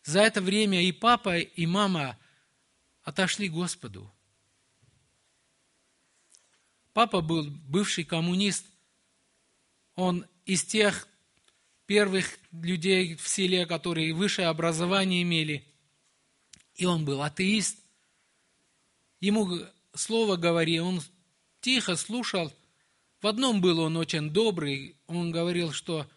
за 0.02 0.20
это 0.20 0.42
время 0.42 0.82
и 0.82 0.92
папа, 0.92 1.38
и 1.38 1.64
мама 1.64 2.18
отошли 3.04 3.48
Господу. 3.48 4.12
Папа 6.94 7.20
был 7.20 7.50
бывший 7.68 8.04
коммунист. 8.04 8.64
Он 9.94 10.24
из 10.46 10.64
тех 10.64 11.06
первых 11.84 12.38
людей 12.50 13.14
в 13.16 13.28
селе, 13.28 13.66
которые 13.66 14.14
высшее 14.14 14.48
образование 14.48 15.22
имели– 15.22 15.68
и 16.74 16.86
он 16.86 17.04
был 17.04 17.22
атеист. 17.22 17.78
Ему 19.20 19.60
слово 19.94 20.36
говори, 20.36 20.80
он 20.80 21.00
тихо 21.60 21.96
слушал. 21.96 22.52
В 23.20 23.26
одном 23.26 23.60
был 23.60 23.80
он 23.80 23.96
очень 23.96 24.30
добрый, 24.30 24.96
он 25.06 25.30
говорил, 25.30 25.72
что 25.72 26.08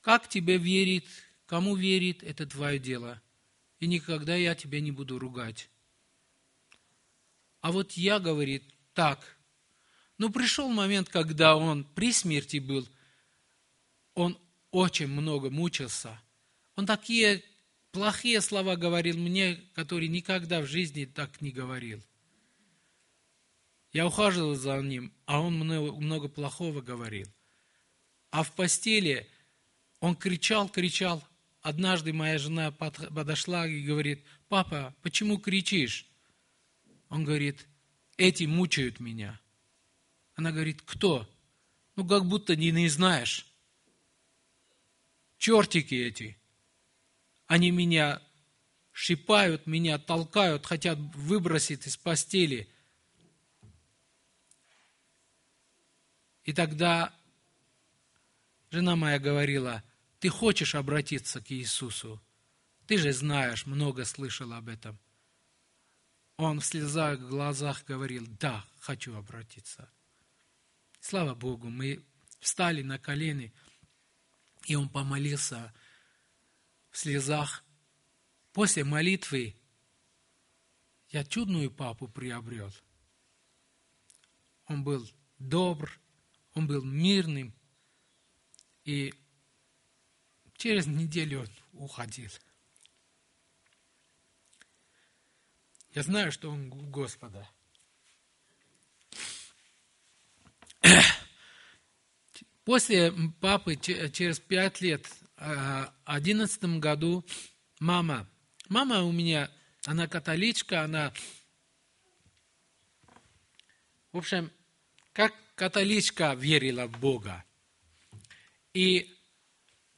как 0.00 0.28
тебе 0.28 0.58
верит, 0.58 1.06
кому 1.46 1.76
верит, 1.76 2.22
это 2.22 2.46
твое 2.46 2.78
дело. 2.78 3.22
И 3.78 3.86
никогда 3.86 4.34
я 4.34 4.54
тебя 4.54 4.80
не 4.80 4.90
буду 4.90 5.18
ругать. 5.18 5.68
А 7.60 7.72
вот 7.72 7.92
я, 7.92 8.18
говорит, 8.18 8.73
так. 8.94 9.36
Но 10.16 10.30
пришел 10.30 10.68
момент, 10.68 11.08
когда 11.08 11.56
он 11.56 11.84
при 11.84 12.12
смерти 12.12 12.58
был, 12.58 12.88
он 14.14 14.38
очень 14.70 15.08
много 15.08 15.50
мучился. 15.50 16.20
Он 16.76 16.86
такие 16.86 17.42
плохие 17.90 18.40
слова 18.40 18.76
говорил 18.76 19.18
мне, 19.18 19.56
который 19.74 20.08
никогда 20.08 20.60
в 20.60 20.66
жизни 20.66 21.04
так 21.04 21.40
не 21.40 21.50
говорил. 21.50 22.02
Я 23.92 24.06
ухаживал 24.06 24.54
за 24.54 24.80
ним, 24.80 25.12
а 25.24 25.40
он 25.40 25.54
много, 25.54 25.92
много 25.92 26.28
плохого 26.28 26.80
говорил. 26.80 27.28
А 28.30 28.42
в 28.42 28.52
постели 28.52 29.28
он 30.00 30.16
кричал, 30.16 30.68
кричал. 30.68 31.22
Однажды 31.62 32.12
моя 32.12 32.36
жена 32.36 32.72
подошла 32.72 33.66
и 33.66 33.82
говорит, 33.82 34.24
папа, 34.48 34.94
почему 35.02 35.38
кричишь? 35.38 36.06
Он 37.08 37.24
говорит, 37.24 37.66
эти 38.16 38.44
мучают 38.44 39.00
меня. 39.00 39.40
Она 40.34 40.52
говорит, 40.52 40.82
кто? 40.82 41.28
Ну, 41.96 42.06
как 42.06 42.26
будто 42.26 42.56
не, 42.56 42.70
не 42.70 42.88
знаешь. 42.88 43.46
Чертики 45.38 45.94
эти. 45.94 46.36
Они 47.46 47.70
меня 47.70 48.22
шипают, 48.90 49.66
меня 49.66 49.98
толкают, 49.98 50.66
хотят 50.66 50.98
выбросить 51.14 51.86
из 51.86 51.96
постели. 51.96 52.68
И 56.44 56.52
тогда 56.52 57.14
жена 58.70 58.96
моя 58.96 59.18
говорила, 59.18 59.82
ты 60.20 60.28
хочешь 60.28 60.74
обратиться 60.74 61.40
к 61.40 61.50
Иисусу? 61.50 62.20
Ты 62.86 62.98
же 62.98 63.12
знаешь, 63.12 63.66
много 63.66 64.04
слышал 64.04 64.52
об 64.52 64.68
этом. 64.68 64.98
Он 66.36 66.60
в 66.60 66.64
слезах, 66.64 67.18
в 67.20 67.28
глазах 67.28 67.84
говорил, 67.84 68.26
да, 68.40 68.64
хочу 68.80 69.14
обратиться. 69.14 69.90
Слава 71.00 71.34
Богу, 71.34 71.68
мы 71.70 72.04
встали 72.40 72.82
на 72.82 72.98
колени, 72.98 73.52
и 74.66 74.74
он 74.74 74.88
помолился 74.88 75.72
в 76.90 76.98
слезах. 76.98 77.64
После 78.52 78.84
молитвы 78.84 79.56
я 81.10 81.24
чудную 81.24 81.70
папу 81.70 82.08
приобрел. 82.08 82.72
Он 84.66 84.82
был 84.82 85.08
добр, 85.38 86.00
он 86.54 86.66
был 86.66 86.82
мирным, 86.82 87.54
и 88.84 89.14
через 90.56 90.86
неделю 90.86 91.42
он 91.42 91.48
уходил. 91.72 92.30
Я 95.94 96.02
знаю, 96.02 96.32
что 96.32 96.50
он 96.50 96.70
Господа. 96.90 97.48
После 102.64 103.12
папы 103.40 103.76
через 103.76 104.40
пять 104.40 104.80
лет, 104.80 105.08
в 105.36 105.94
одиннадцатом 106.04 106.80
году, 106.80 107.24
мама, 107.78 108.28
мама 108.68 109.02
у 109.04 109.12
меня, 109.12 109.48
она 109.84 110.08
католичка, 110.08 110.82
она, 110.82 111.12
в 114.10 114.18
общем, 114.18 114.50
как 115.12 115.32
католичка 115.54 116.34
верила 116.34 116.86
в 116.86 116.98
Бога. 116.98 117.44
И 118.72 119.16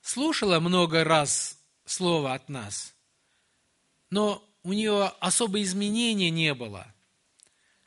слушала 0.03 0.61
много 0.61 1.05
раз 1.05 1.59
слово 1.87 2.35
от 2.35 2.51
нас, 2.51 2.95
но 4.11 4.47
у 4.67 4.73
нее 4.73 5.13
особо 5.21 5.63
изменения 5.63 6.29
не 6.29 6.53
было. 6.53 6.93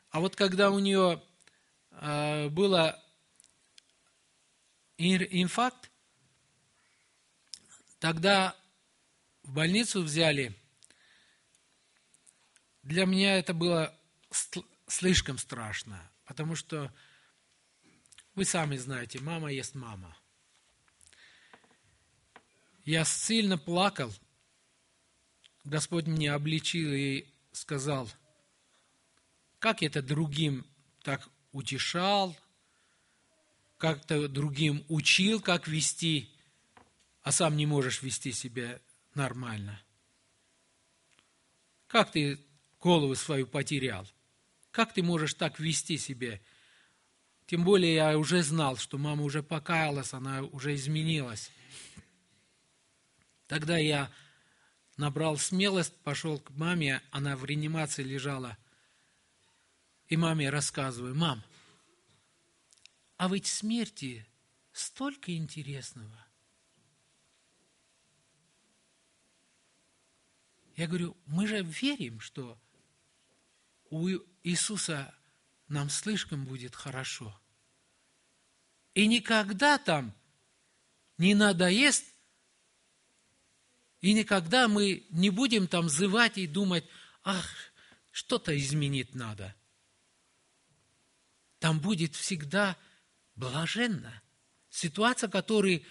А 0.08 0.18
вот 0.18 0.34
когда 0.34 0.70
у 0.70 0.78
нее 0.78 1.22
э, 1.90 2.48
было 2.48 2.98
инфаркт, 4.96 5.90
тогда 7.98 8.56
в 9.42 9.52
больницу 9.52 10.00
взяли. 10.00 10.56
Для 12.82 13.04
меня 13.04 13.36
это 13.38 13.52
было 13.52 13.94
слишком 14.86 15.36
страшно, 15.36 16.10
потому 16.24 16.56
что 16.56 16.90
вы 18.34 18.46
сами 18.46 18.78
знаете, 18.78 19.20
мама 19.20 19.52
есть 19.52 19.74
мама. 19.74 20.16
Я 22.86 23.04
сильно 23.04 23.58
плакал– 23.58 24.10
Господь 25.64 26.06
меня 26.06 26.34
обличил 26.34 26.92
и 26.92 27.26
сказал, 27.52 28.10
как 29.58 29.82
это 29.82 30.02
другим 30.02 30.66
так 31.02 31.28
утешал, 31.52 32.36
как-то 33.76 34.28
другим 34.28 34.84
учил, 34.88 35.40
как 35.40 35.68
вести, 35.68 36.30
а 37.22 37.32
сам 37.32 37.56
не 37.56 37.66
можешь 37.66 38.02
вести 38.02 38.32
себя 38.32 38.80
нормально. 39.14 39.80
Как 41.86 42.12
ты 42.12 42.38
голову 42.80 43.14
свою 43.14 43.46
потерял? 43.46 44.06
Как 44.70 44.94
ты 44.94 45.02
можешь 45.02 45.34
так 45.34 45.58
вести 45.58 45.98
себя? 45.98 46.40
Тем 47.46 47.64
более 47.64 47.94
я 47.94 48.18
уже 48.18 48.42
знал, 48.42 48.76
что 48.76 48.96
мама 48.96 49.24
уже 49.24 49.42
покаялась, 49.42 50.14
она 50.14 50.42
уже 50.42 50.74
изменилась. 50.74 51.50
Тогда 53.48 53.76
я 53.76 54.10
набрал 55.00 55.38
смелость, 55.38 55.96
пошел 56.02 56.38
к 56.38 56.50
маме, 56.50 57.02
она 57.10 57.34
в 57.34 57.44
реанимации 57.46 58.02
лежала. 58.02 58.58
И 60.08 60.16
маме 60.16 60.50
рассказываю, 60.50 61.14
мам, 61.14 61.42
а 63.16 63.28
ведь 63.28 63.46
смерти 63.46 64.26
столько 64.72 65.34
интересного. 65.34 66.26
Я 70.76 70.86
говорю, 70.86 71.16
мы 71.24 71.46
же 71.46 71.62
верим, 71.62 72.20
что 72.20 72.60
у 73.88 74.08
Иисуса 74.42 75.14
нам 75.68 75.88
слишком 75.88 76.44
будет 76.44 76.74
хорошо. 76.74 77.38
И 78.94 79.06
никогда 79.06 79.78
там 79.78 80.14
не 81.16 81.34
надоест 81.34 82.09
и 84.00 84.12
никогда 84.14 84.66
мы 84.66 85.06
не 85.10 85.30
будем 85.30 85.68
там 85.68 85.88
зывать 85.88 86.38
и 86.38 86.46
думать, 86.46 86.84
ах, 87.22 87.46
что-то 88.10 88.56
изменить 88.56 89.14
надо. 89.14 89.54
Там 91.58 91.80
будет 91.80 92.14
всегда 92.14 92.76
блаженно. 93.34 94.22
Ситуация, 94.70 95.28
которую 95.28 95.84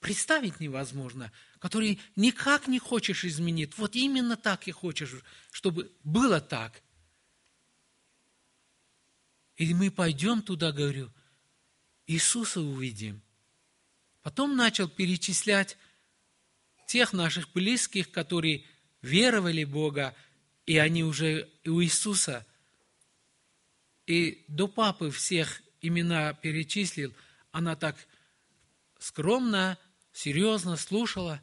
представить 0.00 0.58
невозможно, 0.58 1.30
которую 1.60 1.98
никак 2.16 2.66
не 2.66 2.80
хочешь 2.80 3.24
изменить. 3.24 3.78
Вот 3.78 3.94
именно 3.94 4.36
так 4.36 4.66
и 4.66 4.72
хочешь, 4.72 5.14
чтобы 5.52 5.92
было 6.02 6.40
так. 6.40 6.82
И 9.56 9.72
мы 9.74 9.92
пойдем 9.92 10.42
туда, 10.42 10.72
говорю, 10.72 11.12
Иисуса 12.08 12.60
увидим. 12.60 13.22
Потом 14.22 14.56
начал 14.56 14.88
перечислять 14.88 15.78
тех 16.92 17.14
наших 17.14 17.50
близких, 17.52 18.10
которые 18.10 18.64
веровали 19.00 19.64
Бога, 19.64 20.14
и 20.66 20.76
они 20.76 21.04
уже 21.04 21.48
у 21.64 21.82
Иисуса. 21.82 22.46
И 24.06 24.44
до 24.46 24.68
папы 24.68 25.10
всех 25.10 25.62
имена 25.80 26.34
перечислил, 26.34 27.14
она 27.50 27.76
так 27.76 27.96
скромно, 28.98 29.78
серьезно 30.12 30.76
слушала. 30.76 31.42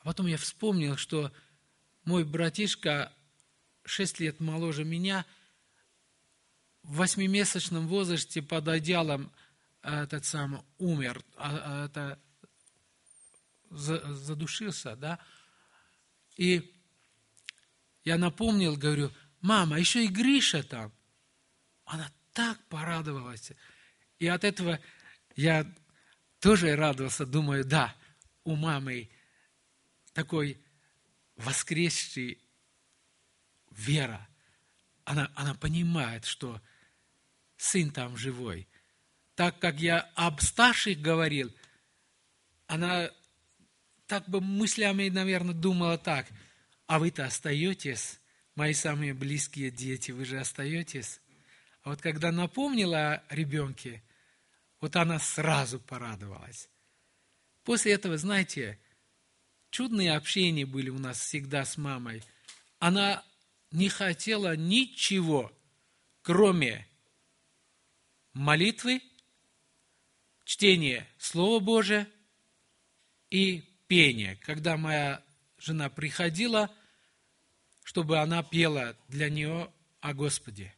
А 0.00 0.04
потом 0.04 0.26
я 0.26 0.36
вспомнил, 0.36 0.98
что 0.98 1.32
мой 2.04 2.24
братишка, 2.24 3.14
шесть 3.82 4.20
лет 4.20 4.40
моложе 4.40 4.84
меня, 4.84 5.24
в 6.82 6.96
восьмимесячном 6.96 7.88
возрасте 7.88 8.42
под 8.42 8.68
одеялом 8.68 9.32
э, 9.82 10.02
этот 10.02 10.26
сам 10.26 10.66
умер. 10.76 11.24
А, 11.38 11.56
а 11.64 11.86
это 11.86 12.20
задушился, 13.70 14.96
да. 14.96 15.18
И 16.36 16.74
я 18.04 18.18
напомнил, 18.18 18.76
говорю, 18.76 19.10
мама, 19.40 19.78
еще 19.78 20.04
и 20.04 20.08
Гриша 20.08 20.62
там. 20.62 20.92
Она 21.84 22.10
так 22.32 22.62
порадовалась. 22.68 23.52
И 24.18 24.26
от 24.26 24.44
этого 24.44 24.80
я 25.34 25.66
тоже 26.40 26.76
радовался, 26.76 27.26
думаю, 27.26 27.64
да, 27.64 27.96
у 28.44 28.56
мамы 28.56 29.10
такой 30.12 30.60
воскресший 31.36 32.40
вера. 33.70 34.28
Она, 35.04 35.30
она 35.34 35.54
понимает, 35.54 36.24
что 36.24 36.60
сын 37.56 37.90
там 37.90 38.16
живой. 38.16 38.68
Так 39.34 39.58
как 39.58 39.80
я 39.80 40.00
об 40.14 40.40
старших 40.40 41.00
говорил, 41.00 41.54
она 42.66 43.10
так 44.06 44.28
бы 44.28 44.40
мыслями, 44.40 45.08
наверное, 45.08 45.54
думала 45.54 45.98
так, 45.98 46.26
а 46.86 46.98
вы-то 46.98 47.24
остаетесь, 47.24 48.20
мои 48.54 48.72
самые 48.72 49.14
близкие 49.14 49.70
дети, 49.70 50.12
вы 50.12 50.24
же 50.24 50.38
остаетесь. 50.38 51.20
А 51.82 51.90
вот 51.90 52.00
когда 52.00 52.32
напомнила 52.32 53.22
о 53.28 53.34
ребенке, 53.34 54.02
вот 54.80 54.96
она 54.96 55.18
сразу 55.18 55.80
порадовалась. 55.80 56.68
После 57.64 57.92
этого, 57.92 58.16
знаете, 58.16 58.78
чудные 59.70 60.16
общения 60.16 60.66
были 60.66 60.90
у 60.90 60.98
нас 60.98 61.18
всегда 61.18 61.64
с 61.64 61.76
мамой. 61.76 62.22
Она 62.78 63.24
не 63.72 63.88
хотела 63.88 64.56
ничего, 64.56 65.52
кроме 66.22 66.86
молитвы, 68.32 69.00
чтения 70.44 71.06
Слова 71.18 71.58
Божия 71.58 72.08
и 73.30 73.64
пение. 73.86 74.36
Когда 74.36 74.76
моя 74.76 75.22
жена 75.58 75.88
приходила, 75.88 76.70
чтобы 77.84 78.18
она 78.18 78.42
пела 78.42 78.96
для 79.08 79.30
нее 79.30 79.72
о 80.00 80.14
Господе. 80.14 80.74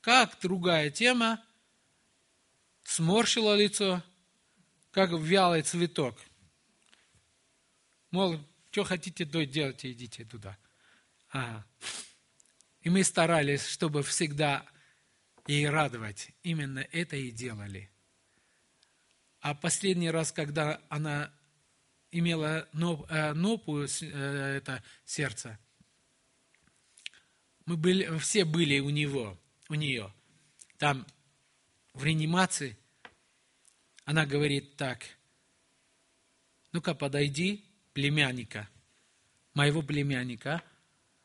Как 0.00 0.38
другая 0.40 0.90
тема, 0.90 1.42
сморщила 2.82 3.56
лицо, 3.56 4.02
как 4.90 5.10
вялый 5.12 5.62
цветок. 5.62 6.18
Мол, 8.10 8.38
что 8.70 8.84
хотите, 8.84 9.24
то 9.24 9.44
делайте, 9.44 9.92
идите 9.92 10.24
туда. 10.24 10.56
Ага. 11.30 11.64
И 12.82 12.90
мы 12.90 13.02
старались, 13.02 13.66
чтобы 13.66 14.02
всегда 14.02 14.66
ей 15.46 15.68
радовать. 15.68 16.30
Именно 16.42 16.80
это 16.92 17.16
и 17.16 17.30
делали. 17.30 17.90
А 19.40 19.54
последний 19.54 20.10
раз, 20.10 20.32
когда 20.32 20.80
она 20.88 21.32
имела 22.14 22.68
э, 22.72 23.32
нопу, 23.34 23.80
э, 23.80 23.86
это 24.56 24.82
сердце, 25.04 25.58
мы 27.66 27.76
были, 27.76 28.18
все 28.18 28.44
были 28.44 28.78
у 28.78 28.90
него, 28.90 29.36
у 29.68 29.74
нее. 29.74 30.12
Там 30.78 31.06
в 31.92 32.04
реанимации 32.04 32.76
она 34.04 34.26
говорит 34.26 34.76
так, 34.76 35.04
ну-ка 36.72 36.94
подойди, 36.94 37.64
племянника, 37.94 38.68
моего 39.54 39.82
племянника, 39.82 40.62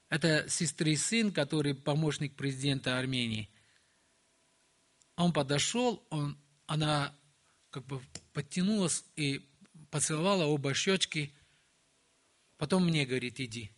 это 0.10 0.50
сестры 0.50 0.96
сын, 0.96 1.32
который 1.32 1.76
помощник 1.76 2.36
президента 2.36 2.98
Армении. 2.98 3.50
Он 5.18 5.34
подошел, 5.34 6.04
он, 6.10 6.38
она 6.66 7.16
как 7.70 7.86
бы 7.86 8.02
подтянулась 8.34 9.06
и 9.16 9.49
поцеловала 9.92 10.46
оба 10.46 10.74
щечки. 10.74 11.34
Потом 12.58 12.86
мне 12.86 13.06
говорит, 13.06 13.40
иди. 13.40 13.72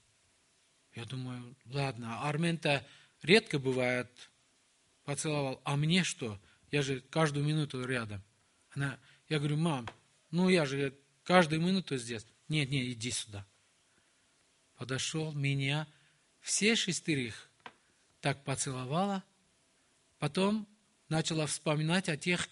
Я 0.93 1.05
думаю, 1.05 1.55
ладно, 1.65 2.27
Армен-то 2.27 2.85
редко 3.21 3.59
бывает 3.59 4.09
поцеловал, 5.03 5.61
а 5.63 5.75
мне 5.75 6.03
что? 6.03 6.39
Я 6.71 6.81
же 6.81 7.01
каждую 7.01 7.45
минуту 7.45 7.83
рядом. 7.85 8.23
Она, 8.71 8.99
я 9.29 9.39
говорю, 9.39 9.57
мам, 9.57 9.89
ну 10.31 10.49
я 10.49 10.65
же 10.65 10.97
каждую 11.23 11.61
минуту 11.61 11.97
здесь. 11.97 12.25
Нет, 12.47 12.69
нет, 12.69 12.85
иди 12.85 13.11
сюда. 13.11 13.45
Подошел, 14.75 15.33
меня, 15.33 15.87
все 16.39 16.75
шестерых 16.75 17.49
так 18.19 18.43
поцеловала, 18.43 19.23
потом 20.19 20.67
начала 21.09 21.45
вспоминать 21.45 22.07
о 22.09 22.17
тех, 22.17 22.47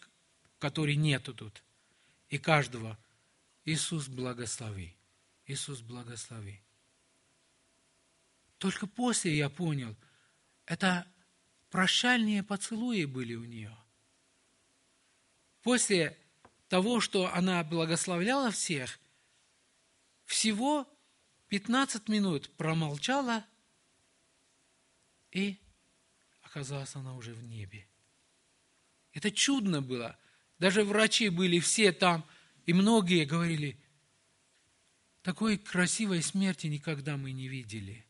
которые 0.58 0.96
нету 0.96 1.34
тут. 1.34 1.64
И 2.30 2.38
каждого. 2.38 2.98
Иисус 3.66 4.08
благослови. 4.08 4.96
Иисус 5.46 5.82
благослови. 5.82 6.62
Только 8.58 8.88
после 8.88 9.36
я 9.38 9.50
понял, 9.50 9.96
это 10.66 11.08
прощальные 11.70 12.44
поцелуи 12.44 13.06
были 13.06 13.36
у 13.36 13.44
нее. 13.46 13.76
После 15.62 16.18
того, 16.68 17.00
что 17.00 17.34
она 17.34 17.64
благословляла 17.64 18.52
всех, 18.52 19.00
всего 20.26 20.88
15 21.48 22.08
минут 22.10 22.50
промолчала, 22.58 23.46
и 25.32 25.58
оказалась 26.42 26.96
она 26.96 27.16
уже 27.16 27.34
в 27.34 27.44
небе. 27.44 27.88
Это 29.14 29.32
чудно 29.32 29.82
было. 29.82 30.18
Даже 30.60 30.84
врачи 30.84 31.30
были 31.30 31.60
все 31.60 31.92
там, 31.92 32.26
и 32.70 32.74
многие 32.74 33.26
говорили, 33.26 33.80
такой 35.24 35.58
красивой 35.58 36.22
смерти 36.22 36.68
никогда 36.68 37.18
мы 37.18 37.32
не 37.32 37.48
видели. 37.48 38.06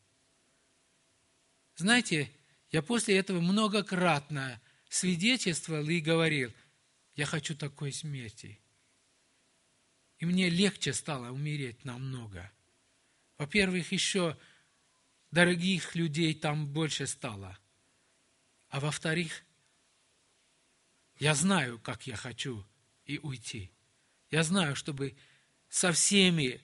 Знаете, 1.77 2.29
я 2.69 2.81
после 2.81 3.15
этого 3.15 3.39
многократно 3.39 4.61
свидетельствовал 4.89 5.87
и 5.87 6.01
говорил, 6.01 6.51
я 7.15 7.25
хочу 7.25 7.55
такой 7.55 7.93
смерти. 7.93 8.59
И 10.17 10.25
мне 10.25 10.49
легче 10.49 10.91
стало 10.91 11.31
умереть 11.31 11.85
намного. 11.85 12.51
Во-первых, 13.37 13.93
еще 13.93 14.37
дорогих 15.31 15.95
людей 15.95 16.33
там 16.33 16.67
больше 16.67 17.07
стало. 17.07 17.57
А 18.67 18.81
во-вторых, 18.81 19.41
я 21.17 21.33
знаю, 21.33 21.79
как 21.79 22.07
я 22.07 22.17
хочу 22.17 22.65
и 23.05 23.19
уйти. 23.19 23.71
Я 24.31 24.43
знаю, 24.43 24.75
чтобы 24.75 25.17
со 25.69 25.91
всеми 25.91 26.61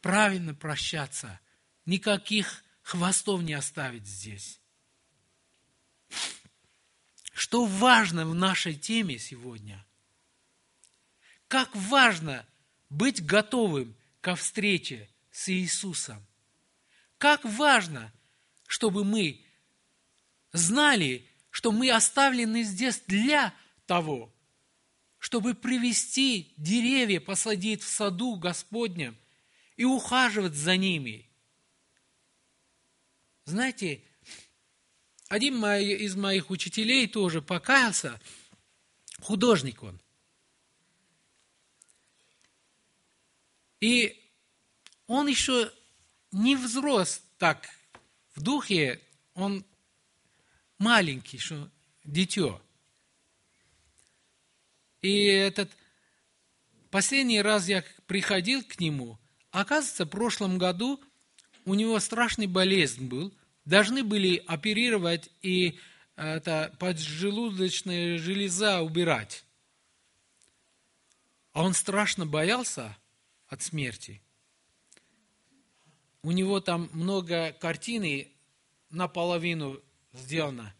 правильно 0.00 0.54
прощаться, 0.54 1.40
никаких 1.84 2.64
хвостов 2.82 3.42
не 3.42 3.54
оставить 3.54 4.06
здесь. 4.06 4.60
Что 7.32 7.64
важно 7.64 8.26
в 8.26 8.34
нашей 8.34 8.74
теме 8.74 9.18
сегодня? 9.18 9.84
Как 11.48 11.74
важно 11.74 12.46
быть 12.90 13.24
готовым 13.24 13.96
ко 14.20 14.34
встрече 14.34 15.08
с 15.30 15.48
Иисусом. 15.48 16.26
Как 17.18 17.44
важно, 17.44 18.12
чтобы 18.66 19.04
мы 19.04 19.44
знали, 20.52 21.26
что 21.50 21.72
мы 21.72 21.90
оставлены 21.90 22.62
здесь 22.62 23.00
для 23.06 23.54
того, 23.86 24.32
чтобы 25.20 25.54
привести 25.54 26.54
деревья, 26.56 27.20
посадить 27.20 27.82
в 27.82 27.88
саду 27.88 28.36
Господнем 28.36 29.16
и 29.76 29.84
ухаживать 29.84 30.54
за 30.54 30.78
ними. 30.78 31.30
Знаете, 33.44 34.02
один 35.28 35.62
из 35.64 36.16
моих 36.16 36.50
учителей 36.50 37.06
тоже 37.06 37.42
покаялся, 37.42 38.18
художник 39.20 39.82
он. 39.82 40.00
И 43.80 44.18
он 45.06 45.26
еще 45.28 45.70
не 46.32 46.56
взрос 46.56 47.22
так 47.36 47.68
в 48.34 48.42
духе, 48.42 49.02
он 49.34 49.66
маленький, 50.78 51.38
что 51.38 51.70
дитё. 52.04 52.62
И 55.02 55.24
этот 55.24 55.70
последний 56.90 57.40
раз 57.40 57.68
я 57.68 57.84
приходил 58.06 58.62
к 58.62 58.80
нему, 58.80 59.18
оказывается, 59.50 60.04
в 60.04 60.10
прошлом 60.10 60.58
году 60.58 61.00
у 61.64 61.74
него 61.74 61.98
страшный 62.00 62.46
болезнь 62.46 63.06
был, 63.06 63.34
должны 63.64 64.02
были 64.02 64.42
оперировать 64.46 65.30
и 65.42 65.78
это 66.16 66.74
поджелудочная 66.78 68.18
железа 68.18 68.82
убирать. 68.82 69.44
А 71.52 71.62
он 71.62 71.72
страшно 71.72 72.26
боялся 72.26 72.96
от 73.48 73.62
смерти. 73.62 74.22
У 76.22 76.32
него 76.32 76.60
там 76.60 76.90
много 76.92 77.52
картины 77.52 78.30
наполовину 78.90 79.80
сделано. 80.12 80.74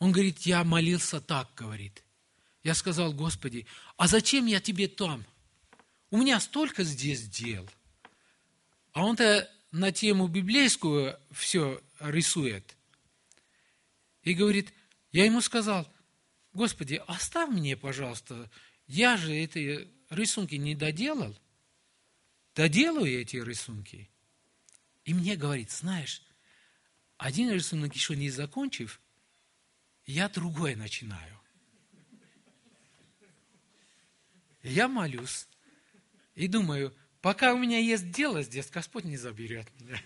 Он 0.00 0.10
говорит, 0.12 0.40
я 0.40 0.64
молился 0.64 1.20
так, 1.20 1.54
говорит. 1.54 2.02
Я 2.62 2.74
сказал, 2.74 3.12
Господи, 3.12 3.66
а 3.96 4.06
зачем 4.06 4.46
я 4.46 4.60
тебе 4.60 4.88
там? 4.88 5.24
У 6.10 6.18
меня 6.18 6.40
столько 6.40 6.84
здесь 6.84 7.28
дел. 7.28 7.68
А 8.92 9.04
он-то 9.04 9.50
на 9.70 9.92
тему 9.92 10.28
библейскую 10.28 11.18
все 11.30 11.80
рисует. 12.00 12.76
И 14.22 14.34
говорит, 14.34 14.72
я 15.12 15.24
ему 15.24 15.40
сказал, 15.40 15.90
Господи, 16.52 17.00
оставь 17.06 17.50
мне, 17.50 17.76
пожалуйста, 17.76 18.50
я 18.86 19.16
же 19.16 19.32
эти 19.34 19.88
рисунки 20.10 20.56
не 20.56 20.74
доделал. 20.74 21.34
Доделаю 22.54 23.20
эти 23.20 23.36
рисунки. 23.36 24.10
И 25.04 25.14
мне 25.14 25.36
говорит, 25.36 25.70
знаешь, 25.70 26.22
один 27.16 27.50
рисунок 27.50 27.94
еще 27.94 28.16
не 28.16 28.28
закончив, 28.28 29.00
я 30.04 30.28
другой 30.28 30.74
начинаю. 30.74 31.39
Я 34.62 34.88
молюсь 34.88 35.46
и 36.34 36.48
думаю, 36.48 36.94
Пока 37.20 37.52
у 37.52 37.58
меня 37.58 37.78
есть 37.78 38.10
дело 38.10 38.42
здесь, 38.42 38.70
Господь 38.70 39.04
не 39.04 39.16
заберет 39.16 39.66
меня. 39.78 40.02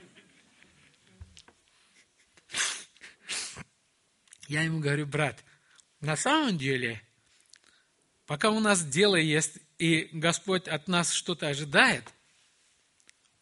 Я 4.48 4.62
ему 4.62 4.80
говорю, 4.80 5.06
брат, 5.06 5.42
на 6.00 6.16
самом 6.16 6.58
деле, 6.58 7.00
пока 8.26 8.50
у 8.50 8.60
нас 8.60 8.84
дело 8.84 9.16
есть, 9.16 9.58
и 9.78 10.08
Господь 10.12 10.68
от 10.68 10.88
нас 10.88 11.12
что-то 11.12 11.48
ожидает, 11.48 12.12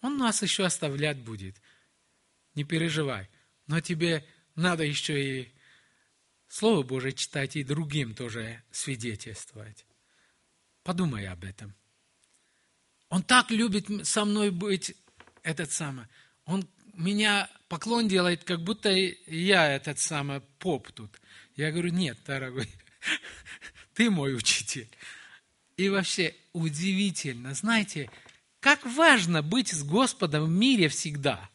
Он 0.00 0.18
нас 0.18 0.42
еще 0.42 0.64
оставлять 0.64 1.18
будет. 1.18 1.56
Не 2.54 2.64
переживай. 2.64 3.28
Но 3.66 3.80
тебе 3.80 4.26
надо 4.54 4.84
еще 4.84 5.40
и 5.40 5.54
Слово 6.46 6.82
Божие 6.82 7.14
читать 7.14 7.56
и 7.56 7.64
другим 7.64 8.14
тоже 8.14 8.62
свидетельствовать. 8.70 9.86
Подумай 10.82 11.26
об 11.26 11.44
этом. 11.44 11.74
Он 13.08 13.22
так 13.22 13.50
любит 13.50 14.06
со 14.06 14.24
мной 14.24 14.50
быть, 14.50 14.94
этот 15.42 15.70
самый. 15.70 16.06
Он 16.44 16.66
меня 16.94 17.50
поклон 17.68 18.08
делает, 18.08 18.44
как 18.44 18.62
будто 18.62 18.90
я 18.90 19.72
этот 19.74 19.98
самый 19.98 20.40
поп 20.58 20.90
тут. 20.92 21.20
Я 21.56 21.70
говорю, 21.70 21.90
нет, 21.90 22.18
дорогой, 22.26 22.68
ты 23.94 24.10
мой 24.10 24.34
учитель. 24.34 24.88
И 25.76 25.88
вообще 25.88 26.34
удивительно, 26.52 27.54
знаете, 27.54 28.10
как 28.60 28.84
важно 28.86 29.42
быть 29.42 29.72
с 29.72 29.82
Господом 29.82 30.44
в 30.44 30.50
мире 30.50 30.88
всегда. 30.88 31.50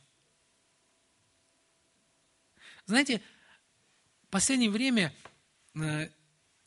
Знаете, 2.86 3.22
в 4.24 4.28
последнее 4.28 4.70
время 4.70 5.14
э, 5.76 6.10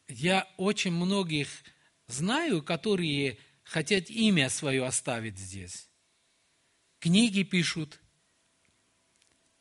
я 0.09 0.49
очень 0.57 0.93
многих 0.93 1.49
знаю, 2.13 2.63
которые 2.63 3.39
хотят 3.63 4.11
имя 4.11 4.49
свое 4.49 4.85
оставить 4.85 5.39
здесь. 5.39 5.89
Книги 6.99 7.43
пишут, 7.43 8.01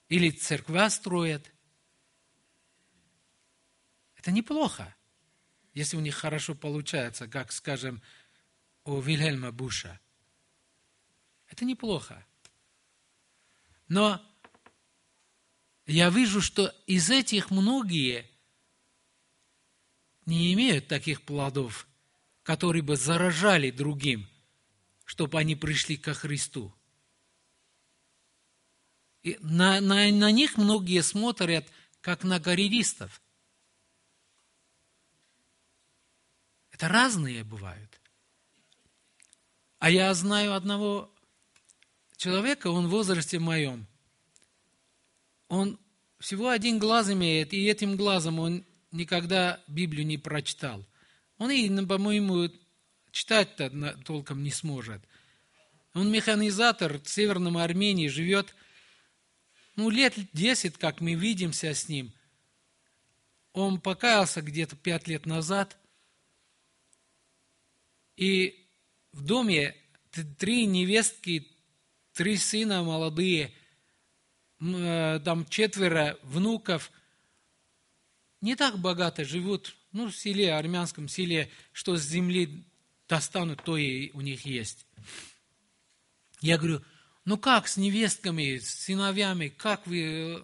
или 0.09 0.31
церква 0.31 0.89
строят. 0.89 1.51
Это 4.15 4.31
неплохо, 4.31 4.95
если 5.73 5.95
у 5.95 6.01
них 6.01 6.15
хорошо 6.15 6.55
получается, 6.55 7.27
как, 7.27 7.51
скажем, 7.51 8.01
у 8.83 8.99
Вильгельма 8.99 9.51
Буша. 9.51 9.99
Это 11.47 11.63
неплохо. 11.63 12.25
Но 13.87 14.21
я 15.85 16.09
вижу, 16.09 16.41
что 16.41 16.67
из 16.85 17.09
этих 17.09 17.49
многие 17.49 18.29
не 20.25 20.53
имеют 20.53 20.87
таких 20.87 21.23
плодов, 21.23 21.87
которые 22.49 22.81
бы 22.81 22.95
заражали 22.95 23.69
другим, 23.69 24.27
чтобы 25.05 25.37
они 25.37 25.55
пришли 25.55 25.97
ко 25.97 26.15
Христу. 26.15 26.73
И 29.21 29.37
на, 29.39 29.79
на, 29.81 30.11
на 30.11 30.31
них 30.31 30.57
многие 30.57 31.03
смотрят, 31.03 31.71
как 32.01 32.23
на 32.23 32.39
карьеристов. 32.39 33.21
Это 36.71 36.87
разные 36.87 37.43
бывают. 37.43 38.01
А 39.77 39.91
я 39.91 40.11
знаю 40.15 40.55
одного 40.55 41.13
человека, 42.17 42.71
он 42.71 42.87
в 42.87 42.89
возрасте 42.89 43.37
моем. 43.37 43.85
Он 45.49 45.79
всего 46.17 46.49
один 46.49 46.79
глаз 46.79 47.11
имеет, 47.11 47.53
и 47.53 47.67
этим 47.67 47.95
глазом 47.95 48.39
он 48.39 48.65
никогда 48.91 49.61
Библию 49.67 50.07
не 50.07 50.17
прочитал. 50.17 50.83
Он 51.39 51.49
и, 51.49 51.85
по-моему, 51.85 52.49
читать-то 53.11 53.97
толком 54.05 54.43
не 54.43 54.51
сможет. 54.51 55.01
Он 55.95 56.11
механизатор 56.11 56.99
в 56.99 57.09
Северном 57.09 57.57
Армении, 57.57 58.07
живет– 58.07 58.55
ну, 59.79 59.89
лет 59.89 60.13
десять, 60.33 60.77
как 60.77 60.99
мы 60.99 61.13
видимся 61.13 61.73
с 61.73 61.87
ним. 61.87 62.11
Он 63.53 63.79
покаялся 63.79 64.41
где-то 64.41 64.75
пять 64.75 65.07
лет 65.07 65.25
назад. 65.25 65.77
И 68.17 68.67
в 69.13 69.23
доме 69.23 69.73
три 70.37 70.65
невестки, 70.65 71.47
три 72.11 72.35
сына 72.35 72.83
молодые, 72.83 73.53
э, 74.59 75.21
там 75.23 75.45
четверо 75.45 76.19
внуков. 76.23 76.91
Не 78.41 78.57
так 78.57 78.79
богато 78.79 79.23
живут, 79.23 79.77
ну, 79.91 80.07
в 80.07 80.15
селе, 80.15 80.53
армянском 80.53 81.07
селе, 81.07 81.49
что 81.71 81.97
с 81.97 82.03
земли 82.03 82.65
достанут, 83.07 83.63
то 83.63 83.77
и 83.77 84.11
у 84.11 84.21
них 84.21 84.45
есть. 84.45 84.85
Я 86.41 86.57
говорю, 86.57 86.81
ну 87.25 87.37
как 87.37 87.67
с 87.67 87.77
невестками, 87.77 88.57
с 88.57 88.69
сыновьями, 88.69 89.49
как 89.49 89.85
вы 89.87 90.01
э, 90.01 90.41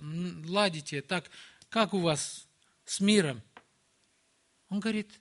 ладите, 0.47 1.01
так, 1.01 1.29
как 1.69 1.93
у 1.93 1.99
вас 1.99 2.47
с 2.85 2.99
миром? 2.99 3.41
Он 4.69 4.79
говорит, 4.79 5.19